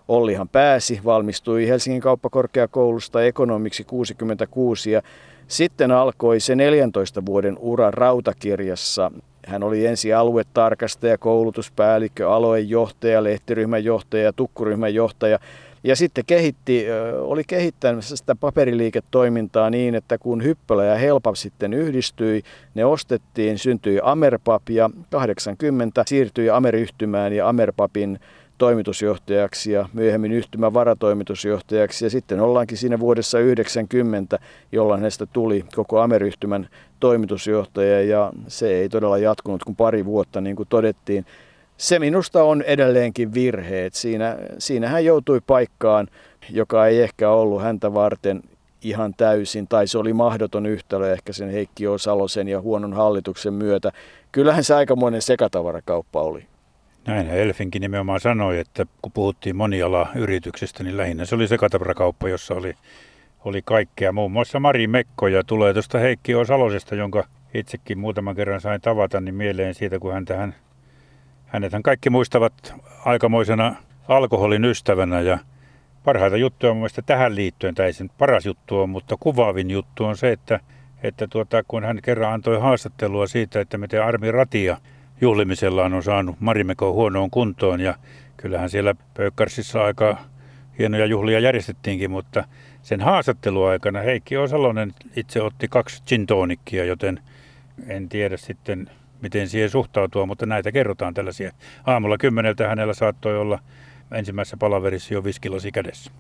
Ollihan 0.09 0.49
pääsi, 0.49 1.01
valmistui 1.05 1.69
Helsingin 1.69 2.01
kauppakorkeakoulusta 2.01 3.23
ekonomiksi 3.23 3.85
66 3.85 4.91
ja 4.91 5.03
sitten 5.49 5.91
alkoi 5.91 6.41
se 6.41 6.55
14 6.55 7.27
vuoden 7.27 7.57
ura 7.61 7.91
rautakirjassa 7.91 9.11
hän 9.47 9.63
oli 9.63 9.87
ensi 9.87 10.13
aluetarkastaja, 10.13 11.19
koulutuspäällikkö, 11.19 12.33
aluejohtaja, 12.33 13.25
lehtiryhmän 13.25 13.85
johtaja 13.85 14.23
ja 14.23 14.33
tukkuryhmän 14.33 14.95
johtaja. 14.95 15.39
Ja 15.85 15.97
sitten 15.97 16.25
kehitti, 16.27 16.87
oli 17.21 17.43
kehittämässä 17.47 18.17
sitä 18.17 18.35
paperiliiketoimintaa 18.35 19.71
niin, 19.71 19.95
että 19.95 20.19
kun 20.19 20.45
Hyppölä 20.45 20.85
ja 20.85 20.95
Helpap 20.95 21.35
sitten 21.35 21.75
yhdistyi, 21.75 22.43
ne 22.75 22.85
ostettiin, 22.85 23.59
syntyi 23.59 24.01
Amerpap 24.03 24.63
ja 24.71 24.91
80 25.11 26.05
siirtyi 26.07 26.51
Ameryhtymään 26.51 27.33
ja 27.33 27.49
Amerpapin 27.49 28.19
toimitusjohtajaksi 28.59 29.73
ja 29.73 29.89
myöhemmin 29.93 30.33
yhtymän 30.33 30.75
varatoimitusjohtajaksi. 30.75 32.05
Ja 32.05 32.11
sitten 32.11 32.41
ollaankin 32.41 32.79
siinä 32.79 33.01
vuodessa 33.01 33.39
90, 33.39 34.39
jolloin 34.73 35.01
hänestä 35.01 35.27
tuli 35.27 35.65
koko 35.75 36.01
Ameryhtymän 36.01 36.69
toimitusjohtaja 37.01 38.03
ja 38.03 38.33
se 38.49 38.69
ei 38.69 38.89
todella 38.89 39.19
jatkunut 39.19 39.65
kuin 39.65 39.77
pari 39.77 40.05
vuotta, 40.05 40.41
niin 40.41 40.57
kuin 40.57 40.69
todettiin. 40.69 41.27
Se 41.77 41.99
minusta 41.99 42.45
on 42.45 42.63
edelleenkin 42.63 43.35
virhe. 43.35 43.89
Siinä, 43.93 44.37
siinä 44.59 44.89
hän 44.89 45.05
joutui 45.05 45.41
paikkaan, 45.47 46.09
joka 46.51 46.87
ei 46.87 47.03
ehkä 47.03 47.31
ollut 47.31 47.63
häntä 47.63 47.95
varten 47.95 48.43
ihan 48.83 49.15
täysin, 49.17 49.69
tai 49.69 49.87
se 49.87 49.99
oli 49.99 50.13
mahdoton 50.13 50.67
yhtälö 50.67 51.13
ehkä 51.13 51.33
sen 51.33 51.51
Heikki 51.51 51.87
O. 51.87 51.99
Salosen 51.99 52.49
ja 52.49 52.61
huonon 52.61 52.93
hallituksen 52.93 53.55
myötä. 53.55 53.93
Kyllähän 54.33 54.65
se 54.65 54.75
aikamoinen 54.75 55.23
sekatavarakauppa 55.23 56.23
oli. 56.23 56.47
Näin 57.07 57.31
Elfinkin 57.31 57.81
nimenomaan 57.81 58.21
sanoi, 58.21 58.59
että 58.59 58.87
kun 59.03 59.13
puhuttiin 59.13 59.57
moniala-yrityksestä, 59.57 60.85
niin 60.85 60.97
lähinnä 60.97 61.25
se 61.25 61.35
oli 61.35 61.49
sekatavarakauppa, 61.49 62.29
jossa 62.29 62.55
oli, 62.55 62.75
oli 63.45 63.63
kaikkea. 63.65 64.13
Muun 64.13 64.33
muassa 64.33 64.61
Mari 64.61 64.87
Mekko 64.87 65.27
ja 65.29 65.45
tulee 65.45 65.73
tuosta 65.73 65.99
Heikki 65.99 66.35
O. 66.35 66.45
Salosesta, 66.45 66.95
jonka 66.95 67.25
itsekin 67.55 67.99
muutaman 67.99 68.37
kerran 68.37 68.61
sain 68.61 68.81
tavata, 68.81 69.21
niin 69.21 69.35
mieleen 69.35 69.75
siitä, 69.75 69.99
kun 69.99 70.13
hän 70.13 70.25
tähän, 70.25 70.55
hänethän 71.47 71.83
kaikki 71.83 72.11
muistavat 72.11 72.75
aikamoisena 73.05 73.77
alkoholin 74.09 74.65
ystävänä 74.65 75.21
ja 75.21 75.39
parhaita 76.05 76.37
juttuja 76.37 76.73
mun 76.73 76.81
mielestä 76.81 77.03
tähän 77.03 77.35
liittyen, 77.35 77.75
tai 77.75 77.87
ei 77.87 77.93
sen 77.93 78.11
paras 78.19 78.47
juttu 78.47 78.79
on, 78.81 78.91
mutta 78.91 79.17
kuvaavin 79.21 79.71
juttu 79.71 80.05
on 80.05 80.17
se, 80.17 80.33
että, 80.33 80.61
että 81.03 81.27
tuota, 81.27 81.63
kun 81.69 81.85
hän 81.85 81.99
kerran 82.03 82.33
antoi 82.33 82.61
haastattelua 82.61 83.27
siitä, 83.27 83.61
että 83.61 83.79
miten 83.79 84.05
Armi 84.05 84.31
Ratia– 84.31 84.77
juhlimisellaan 85.25 85.95
on 85.95 86.03
saanut 86.03 86.41
Marimekon 86.41 86.95
huonoon 86.95 87.31
kuntoon 87.31 87.81
ja 87.81 87.95
kyllähän 88.37 88.71
siellä 88.71 88.95
Pöykkarsissa 89.15 89.85
aika 89.85 90.17
hienoja 90.79 91.07
juhlia 91.07 91.41
järjestettiinkin, 91.41 92.11
mutta 92.11 92.45
sen 92.83 93.01
haastatteluaikana 93.01 94.01
Heikki 94.01 94.37
Osalonen 94.37 94.95
itse 95.17 95.43
otti 95.43 95.69
kaksi 95.69 96.03
gin 96.07 96.27
joten 96.87 97.21
en 97.87 98.09
tiedä 98.09 98.37
sitten 98.37 98.91
miten 99.23 99.49
siihen 99.49 99.71
suhtautua, 99.71 100.27
mutta 100.27 100.47
näitä 100.47 100.73
kerrotaan 100.73 101.15
tällaisia. 101.15 101.53
Aamulla 101.87 102.19
kymmeneltä 102.19 102.69
hänellä 102.69 102.95
saattoi 102.95 103.39
olla 103.39 103.59
ensimmäisessä 104.13 104.57
palaverissa 104.57 105.15
jo 105.15 105.25
viskilasi 105.25 105.73
kädessä. 105.73 106.11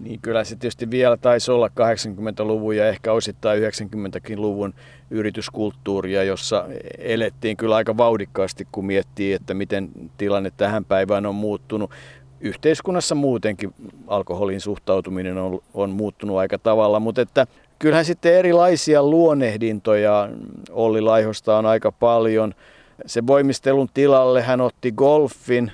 Niin 0.00 0.20
kyllä 0.22 0.44
se 0.44 0.56
tietysti 0.56 0.90
vielä 0.90 1.16
taisi 1.16 1.50
olla 1.50 1.68
80-luvun 1.68 2.76
ja 2.76 2.88
ehkä 2.88 3.12
osittain 3.12 3.62
90-luvun 3.62 4.74
yrityskulttuuria, 5.10 6.24
jossa 6.24 6.66
elettiin 6.98 7.56
kyllä 7.56 7.76
aika 7.76 7.96
vauhdikkaasti, 7.96 8.66
kun 8.72 8.86
miettii, 8.86 9.32
että 9.32 9.54
miten 9.54 9.90
tilanne 10.16 10.52
tähän 10.56 10.84
päivään 10.84 11.26
on 11.26 11.34
muuttunut. 11.34 11.90
Yhteiskunnassa 12.40 13.14
muutenkin 13.14 13.74
alkoholin 14.06 14.60
suhtautuminen 14.60 15.38
on, 15.38 15.60
on 15.74 15.90
muuttunut 15.90 16.36
aika 16.36 16.58
tavalla, 16.58 17.00
mutta 17.00 17.20
että 17.20 17.46
kyllähän 17.78 18.04
sitten 18.04 18.34
erilaisia 18.34 19.02
luonehdintoja 19.02 20.28
Olli 20.70 21.00
Laihosta 21.00 21.58
on 21.58 21.66
aika 21.66 21.92
paljon. 21.92 22.54
Se 23.06 23.26
voimistelun 23.26 23.88
tilalle 23.94 24.42
hän 24.42 24.60
otti 24.60 24.92
golfin, 24.92 25.72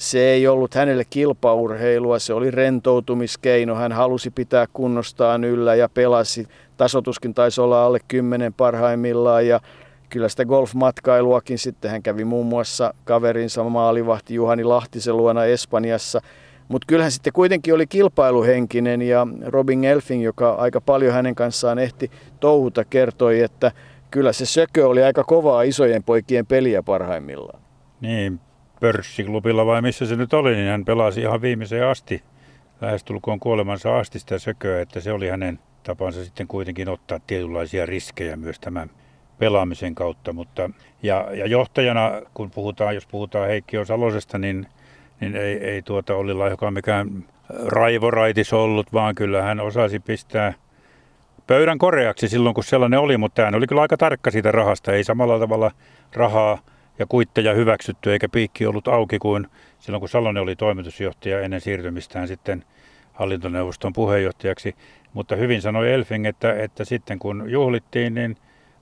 se 0.00 0.18
ei 0.18 0.48
ollut 0.48 0.74
hänelle 0.74 1.04
kilpaurheilua, 1.10 2.18
se 2.18 2.34
oli 2.34 2.50
rentoutumiskeino. 2.50 3.74
Hän 3.74 3.92
halusi 3.92 4.30
pitää 4.30 4.66
kunnostaan 4.72 5.44
yllä 5.44 5.74
ja 5.74 5.88
pelasi. 5.88 6.46
Tasotuskin 6.76 7.34
taisi 7.34 7.60
olla 7.60 7.84
alle 7.84 7.98
kymmenen 8.08 8.54
parhaimmillaan 8.54 9.46
ja 9.46 9.60
kyllä 10.08 10.28
sitä 10.28 10.44
golfmatkailuakin 10.44 11.58
sitten 11.58 11.90
hän 11.90 12.02
kävi 12.02 12.24
muun 12.24 12.46
muassa 12.46 12.94
kaverinsa 13.04 13.64
maalivahti 13.64 14.34
Juhani 14.34 14.64
Lahtisen 14.64 15.16
luona 15.16 15.44
Espanjassa. 15.44 16.20
Mutta 16.68 16.86
kyllähän 16.86 17.12
sitten 17.12 17.32
kuitenkin 17.32 17.74
oli 17.74 17.86
kilpailuhenkinen 17.86 19.02
ja 19.02 19.26
Robin 19.46 19.84
Elfing, 19.84 20.24
joka 20.24 20.50
aika 20.50 20.80
paljon 20.80 21.12
hänen 21.12 21.34
kanssaan 21.34 21.78
ehti 21.78 22.10
touhuta, 22.40 22.84
kertoi, 22.84 23.40
että 23.40 23.72
kyllä 24.10 24.32
se 24.32 24.46
sökö 24.46 24.88
oli 24.88 25.02
aika 25.02 25.24
kovaa 25.24 25.62
isojen 25.62 26.02
poikien 26.02 26.46
peliä 26.46 26.82
parhaimmillaan. 26.82 27.60
Niin, 28.00 28.40
pörssiklubilla 28.80 29.66
vai 29.66 29.82
missä 29.82 30.06
se 30.06 30.16
nyt 30.16 30.34
oli, 30.34 30.54
niin 30.54 30.68
hän 30.68 30.84
pelasi 30.84 31.20
ihan 31.20 31.42
viimeiseen 31.42 31.86
asti, 31.86 32.22
lähestulkoon 32.80 33.40
kuolemansa 33.40 33.98
asti 33.98 34.18
sitä 34.18 34.38
sököä, 34.38 34.80
että 34.80 35.00
se 35.00 35.12
oli 35.12 35.28
hänen 35.28 35.58
tapansa 35.82 36.24
sitten 36.24 36.48
kuitenkin 36.48 36.88
ottaa 36.88 37.20
tietynlaisia 37.26 37.86
riskejä 37.86 38.36
myös 38.36 38.60
tämän 38.60 38.90
pelaamisen 39.38 39.94
kautta. 39.94 40.32
Mutta, 40.32 40.70
ja, 41.02 41.26
ja 41.34 41.46
johtajana, 41.46 42.12
kun 42.34 42.50
puhutaan, 42.50 42.94
jos 42.94 43.06
puhutaan 43.06 43.48
Heikki 43.48 43.76
Salosesta, 43.84 44.38
niin, 44.38 44.66
niin 45.20 45.36
ei, 45.36 45.56
ei 45.56 45.82
tuota 45.82 46.14
Olli 46.14 46.34
Laihokaan 46.34 46.74
mikään 46.74 47.24
raivoraitis 47.66 48.52
ollut, 48.52 48.92
vaan 48.92 49.14
kyllä 49.14 49.42
hän 49.42 49.60
osasi 49.60 50.00
pistää 50.00 50.52
pöydän 51.46 51.78
koreaksi 51.78 52.28
silloin, 52.28 52.54
kun 52.54 52.64
sellainen 52.64 53.00
oli, 53.00 53.16
mutta 53.16 53.44
hän 53.44 53.54
oli 53.54 53.66
kyllä 53.66 53.82
aika 53.82 53.96
tarkka 53.96 54.30
siitä 54.30 54.52
rahasta. 54.52 54.92
Ei 54.92 55.04
samalla 55.04 55.38
tavalla 55.38 55.70
rahaa 56.14 56.58
ja 57.00 57.06
kuitteja 57.06 57.54
hyväksytty, 57.54 58.12
eikä 58.12 58.28
piikki 58.28 58.66
ollut 58.66 58.88
auki 58.88 59.18
kuin 59.18 59.46
silloin, 59.78 60.00
kun 60.00 60.08
Salonen 60.08 60.42
oli 60.42 60.56
toimitusjohtaja 60.56 61.40
ennen 61.40 61.60
siirtymistään 61.60 62.28
sitten 62.28 62.64
hallintoneuvoston 63.12 63.92
puheenjohtajaksi. 63.92 64.74
Mutta 65.12 65.36
hyvin 65.36 65.62
sanoi 65.62 65.92
Elfing, 65.92 66.26
että, 66.26 66.52
että 66.52 66.84
sitten 66.84 67.18
kun 67.18 67.44
juhlittiin, 67.46 68.14
niin 68.14 68.36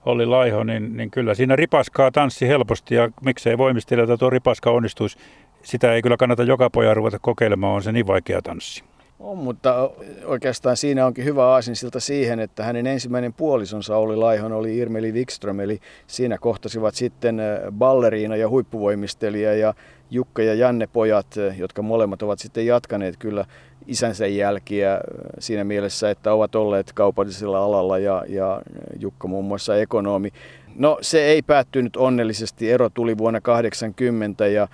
oli 0.05 0.27
laiho, 0.27 0.65
niin, 0.65 0.97
niin 0.97 1.11
kyllä 1.11 1.35
siinä 1.35 1.57
ripaskaa 1.57 2.11
tanssi 2.11 2.49
helposti 2.49 2.95
ja 2.95 3.09
miksei 3.25 3.59
voimistelijalta 3.59 4.19
tuo 4.19 4.31
ripaska 4.31 4.71
onnistuisi. 4.71 5.19
Sitä 5.63 5.93
ei 5.93 6.03
kyllä 6.03 6.17
kannata 6.17 6.43
joka 6.43 6.71
pojan 6.71 6.97
ruveta 6.97 7.19
kokeilemaan, 7.19 7.75
on 7.75 7.83
se 7.83 7.93
niin 7.93 8.07
vaikea 8.07 8.43
tanssi. 8.43 8.85
On, 9.21 9.39
mutta 9.39 9.91
oikeastaan 10.25 10.77
siinä 10.77 11.07
onkin 11.07 11.25
hyvä 11.25 11.47
aasinsilta 11.47 12.01
siihen, 12.01 12.41
että 12.41 12.65
hänen 12.65 12.87
ensimmäinen 12.87 13.33
puolisonsa 13.33 13.97
oli 13.97 14.17
Laihon, 14.17 14.53
oli 14.53 14.77
Irmeli 14.77 15.13
Wikström, 15.13 15.61
eli 15.61 15.79
siinä 16.07 16.39
kohtasivat 16.39 16.95
sitten 16.95 17.41
balleriina 17.73 18.37
ja 18.37 18.49
huippuvoimistelija 18.49 19.55
ja 19.55 19.75
Jukka 20.11 20.43
ja 20.43 20.55
Janne 20.55 20.87
pojat, 20.87 21.27
jotka 21.57 21.83
molemmat 21.83 22.23
ovat 22.23 22.39
sitten 22.39 22.67
jatkaneet 22.67 23.17
kyllä 23.17 23.45
isänsä 23.87 24.27
jälkiä 24.27 25.01
siinä 25.39 25.65
mielessä, 25.65 26.11
että 26.11 26.33
ovat 26.33 26.55
olleet 26.55 26.93
kaupallisella 26.93 27.65
alalla 27.65 27.99
ja, 27.99 28.25
ja 28.29 28.63
Jukka 28.99 29.29
muun 29.29 29.45
muassa 29.45 29.77
ekonomi. 29.77 30.29
No 30.75 30.99
se 31.01 31.25
ei 31.25 31.43
päättynyt 31.43 31.97
onnellisesti, 31.97 32.71
ero 32.71 32.91
tuli 32.91 33.19
vuonna 33.19 33.41
80 33.41 34.47
ja 34.47 34.69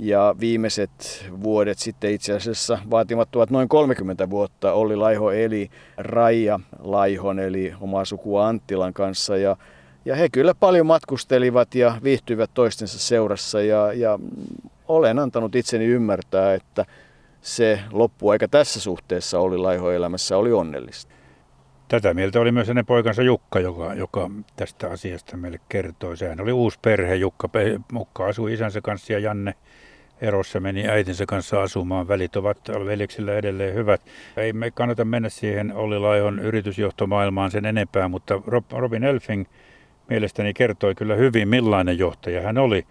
ja 0.00 0.34
viimeiset 0.40 1.26
vuodet 1.42 1.78
sitten 1.78 2.10
itse 2.10 2.32
asiassa 2.32 2.78
vaatimat 2.90 3.36
ovat 3.36 3.50
noin 3.50 3.68
30 3.68 4.30
vuotta 4.30 4.72
Olli 4.72 4.96
Laiho 4.96 5.30
eli 5.30 5.70
Raija 5.96 6.60
Laihon 6.78 7.38
eli 7.38 7.74
omaa 7.80 8.04
sukua 8.04 8.48
Anttilan 8.48 8.92
kanssa 8.92 9.36
ja, 9.36 9.56
ja 10.04 10.16
he 10.16 10.28
kyllä 10.28 10.54
paljon 10.54 10.86
matkustelivat 10.86 11.74
ja 11.74 11.96
viihtyivät 12.02 12.50
toistensa 12.54 12.98
seurassa 12.98 13.62
ja, 13.62 13.92
ja 13.92 14.18
olen 14.88 15.18
antanut 15.18 15.54
itseni 15.54 15.84
ymmärtää, 15.84 16.54
että 16.54 16.84
se 17.40 17.80
loppuaika 17.90 18.48
tässä 18.48 18.80
suhteessa 18.80 19.38
oli 19.38 19.58
Laiho 19.58 19.90
elämässä 19.90 20.36
oli 20.36 20.52
onnellista. 20.52 21.14
Tätä 21.88 22.14
mieltä 22.14 22.40
oli 22.40 22.52
myös 22.52 22.68
hänen 22.68 22.86
poikansa 22.86 23.22
Jukka, 23.22 23.60
joka, 23.60 23.94
joka 23.94 24.30
tästä 24.56 24.90
asiasta 24.90 25.36
meille 25.36 25.60
kertoi. 25.68 26.16
Sehän 26.16 26.40
oli 26.40 26.52
uusi 26.52 26.78
perhe. 26.82 27.14
Jukka, 27.14 27.48
Mukka 27.92 28.26
asui 28.26 28.52
isänsä 28.52 28.80
kanssa 28.80 29.12
ja 29.12 29.18
Janne 29.18 29.54
erossa 30.20 30.60
meni 30.60 30.88
äitinsä 30.88 31.26
kanssa 31.26 31.62
asumaan. 31.62 32.08
Välit 32.08 32.36
ovat 32.36 32.58
veljeksillä 32.86 33.34
edelleen 33.34 33.74
hyvät. 33.74 34.00
Ei 34.36 34.52
me 34.52 34.70
kannata 34.70 35.04
mennä 35.04 35.28
siihen 35.28 35.72
Olli 35.72 35.98
Laihon 35.98 36.38
yritysjohtomaailmaan 36.38 37.50
sen 37.50 37.64
enempää, 37.64 38.08
mutta 38.08 38.42
Robin 38.72 39.04
Elfing 39.04 39.44
mielestäni 40.08 40.54
kertoi 40.54 40.94
kyllä 40.94 41.14
hyvin, 41.14 41.48
millainen 41.48 41.98
johtaja 41.98 42.42
hän 42.42 42.58
oli. 42.58 42.86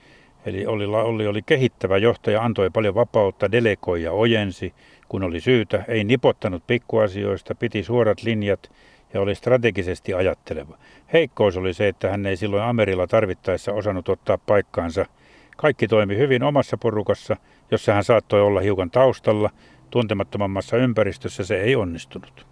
Eli 0.46 0.66
Olli, 0.66 0.86
Olli 0.86 1.28
oli 1.28 1.42
kehittävä 1.42 1.98
johtaja, 1.98 2.42
antoi 2.42 2.70
paljon 2.70 2.96
vapautta, 2.96 3.52
delegoi 3.52 4.04
ja 4.04 4.12
ojensi, 4.12 4.74
kun 5.10 5.24
oli 5.24 5.40
syytä. 5.40 5.84
Ei 5.88 6.04
nipottanut 6.04 6.64
pikkuasioista, 6.68 7.56
piti 7.56 7.84
suorat 7.84 8.24
linjat 8.24 8.72
ja 9.14 9.22
oli 9.22 9.36
strategisesti 9.36 10.14
ajatteleva. 10.14 10.78
Heikkous 11.14 11.58
oli 11.58 11.74
se, 11.74 11.88
että 11.88 12.10
hän 12.10 12.26
ei 12.26 12.38
silloin 12.38 12.64
Amerilla 12.64 13.08
tarvittaessa 13.08 13.74
osannut 13.74 14.10
ottaa 14.10 14.38
paikkaansa– 14.38 15.06
kaikki 15.60 15.88
toimi 15.88 16.18
hyvin 16.18 16.44
omassa 16.44 16.78
porukassa, 16.78 17.38
jossa 17.72 17.94
hän 17.94 18.04
saattoi 18.04 18.42
olla 18.42 18.60
hiukan 18.60 18.92
taustalla. 18.92 19.50
Tuntemattomammassa 19.90 20.78
ympäristössä 20.78 21.44
se 21.44 21.62
ei 21.62 21.76
onnistunut. 21.76 22.48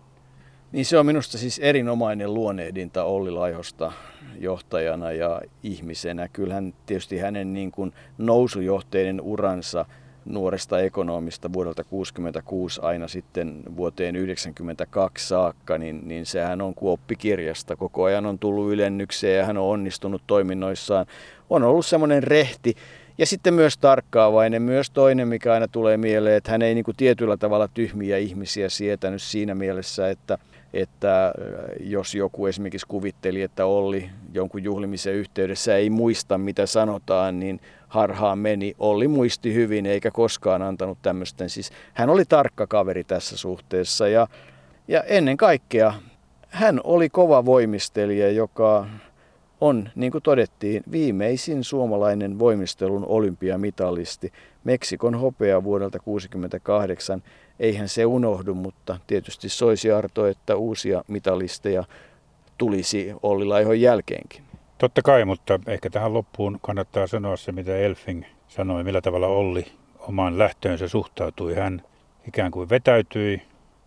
Niin 0.71 0.85
se 0.85 0.97
on 0.97 1.05
minusta 1.05 1.37
siis 1.37 1.59
erinomainen 1.59 2.33
luonehdinta 2.33 3.03
Olli 3.03 3.31
Laihosta 3.31 3.91
johtajana 4.39 5.11
ja 5.11 5.41
ihmisenä. 5.63 6.27
Kyllähän 6.27 6.73
tietysti 6.85 7.17
hänen 7.17 7.53
niin 7.53 7.71
kuin 7.71 7.93
nousujohteinen 8.17 9.21
uransa 9.21 9.85
nuoresta 10.29 10.79
ekonomista 10.79 11.53
vuodelta 11.53 11.83
1966 11.83 12.81
aina 12.83 13.07
sitten 13.07 13.63
vuoteen 13.77 14.13
1992 14.13 15.27
saakka, 15.27 15.77
niin, 15.77 16.07
niin 16.07 16.25
sehän 16.25 16.61
on 16.61 16.73
kuin 16.73 16.91
oppikirjasta. 16.91 17.75
Koko 17.75 18.03
ajan 18.03 18.25
on 18.25 18.39
tullut 18.39 18.73
ylennykseen 18.73 19.37
ja 19.37 19.45
hän 19.45 19.57
on 19.57 19.69
onnistunut 19.69 20.21
toiminnoissaan. 20.27 21.05
On 21.49 21.63
ollut 21.63 21.85
semmoinen 21.85 22.23
rehti 22.23 22.75
ja 23.17 23.25
sitten 23.25 23.53
myös 23.53 23.77
tarkkaavainen, 23.77 24.61
myös 24.61 24.89
toinen, 24.89 25.27
mikä 25.27 25.53
aina 25.53 25.67
tulee 25.67 25.97
mieleen, 25.97 26.35
että 26.35 26.51
hän 26.51 26.61
ei 26.61 26.75
niin 26.75 26.85
kuin 26.85 26.97
tietyllä 26.97 27.37
tavalla 27.37 27.67
tyhmiä 27.67 28.17
ihmisiä 28.17 28.69
sietänyt 28.69 29.21
siinä 29.21 29.55
mielessä, 29.55 30.09
että, 30.09 30.37
että 30.73 31.25
äh, 31.25 31.33
jos 31.79 32.15
joku 32.15 32.45
esimerkiksi 32.45 32.87
kuvitteli, 32.87 33.41
että 33.41 33.65
Olli 33.65 34.09
jonkun 34.33 34.63
juhlimisen 34.63 35.13
yhteydessä 35.13 35.75
ei 35.75 35.89
muista, 35.89 36.37
mitä 36.37 36.65
sanotaan, 36.65 37.39
niin 37.39 37.59
harhaan 37.87 38.39
meni. 38.39 38.75
Olli 38.79 39.07
muisti 39.07 39.53
hyvin 39.53 39.85
eikä 39.85 40.11
koskaan 40.11 40.61
antanut 40.61 40.97
tämmöisten. 41.01 41.49
Siis 41.49 41.71
hän 41.93 42.09
oli 42.09 42.25
tarkka 42.25 42.67
kaveri 42.67 43.03
tässä 43.03 43.37
suhteessa 43.37 44.07
ja, 44.07 44.27
ja 44.87 45.03
ennen 45.03 45.37
kaikkea 45.37 45.93
hän 46.49 46.81
oli 46.83 47.09
kova 47.09 47.45
voimistelija, 47.45 48.31
joka 48.31 48.87
on, 49.61 49.89
niin 49.95 50.11
kuin 50.11 50.21
todettiin, 50.21 50.83
viimeisin 50.91 51.63
suomalainen 51.63 52.39
voimistelun 52.39 53.05
olympiamitalisti. 53.05 54.33
Meksikon 54.63 55.15
hopea 55.15 55.63
vuodelta 55.63 55.99
1968. 55.99 57.23
Eihän 57.59 57.89
se 57.89 58.05
unohdu, 58.05 58.53
mutta 58.53 58.99
tietysti 59.07 59.49
soisi 59.49 59.91
Arto, 59.91 60.27
että 60.27 60.55
uusia 60.55 61.03
mitalisteja 61.07 61.83
tulisi 62.57 63.13
Olli 63.23 63.45
Laihon 63.45 63.81
jälkeenkin. 63.81 64.46
Totta 64.77 65.01
kai, 65.01 65.25
mutta 65.25 65.59
ehkä 65.67 65.89
tähän 65.89 66.13
loppuun 66.13 66.59
kannattaa 66.61 67.07
sanoa 67.07 67.37
se, 67.37 67.51
mitä 67.51 67.77
Elfing 67.77 68.23
sanoi, 68.47 68.83
millä 68.83 69.01
tavalla 69.01 69.27
Olli 69.27 69.65
omaan 69.99 70.37
lähtöönsä 70.37 70.87
suhtautui. 70.87 71.55
Hän 71.55 71.81
ikään 72.27 72.51
kuin 72.51 72.69
vetäytyi 72.69 73.41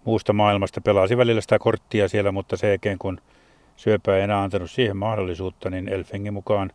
muusta 0.05 0.33
maailmasta, 0.33 0.81
pelasi 0.81 1.16
välillä 1.16 1.40
sitä 1.40 1.59
korttia 1.59 2.09
siellä, 2.09 2.33
mutta 2.33 2.57
se 2.57 2.68
jälkeen 2.68 2.98
kun 2.98 3.20
syöpä 3.76 4.16
ei 4.16 4.22
enää 4.22 4.42
antanut 4.42 4.70
siihen 4.70 4.96
mahdollisuutta, 4.96 5.70
niin 5.70 5.88
Elfingin 5.88 6.35
mukaan 6.35 6.70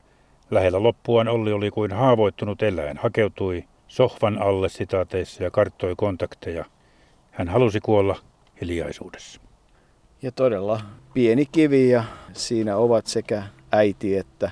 lähellä 0.51 0.84
loppuaan 0.84 1.28
Olli 1.28 1.51
oli 1.51 1.71
kuin 1.71 1.91
haavoittunut 1.91 2.63
eläin, 2.63 2.97
hakeutui 2.97 3.63
sohvan 3.88 4.41
alle 4.41 4.69
sitaateissa 4.69 5.43
ja 5.43 5.51
karttoi 5.51 5.93
kontakteja. 5.97 6.65
Hän 7.32 7.47
halusi 7.47 7.80
kuolla 7.80 8.15
hiljaisuudessa. 8.62 9.41
Ja 10.21 10.32
todella 10.32 10.82
pieni 11.13 11.45
kivi 11.45 11.89
ja 11.89 12.04
siinä 12.34 12.78
ovat 12.78 13.08
sekä 13.08 13.43
äiti 13.75 14.17
että 14.17 14.51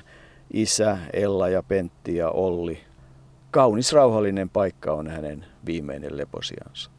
isä, 0.52 0.98
Ella 1.12 1.48
ja 1.48 1.62
Pentti 1.62 2.16
ja 2.16 2.30
Olli. 2.30 2.80
Kaunis 3.50 3.92
rauhallinen 3.92 4.50
paikka 4.50 4.92
on 4.92 5.08
hänen 5.08 5.44
viimeinen 5.66 6.16
leposiansa. 6.16 6.93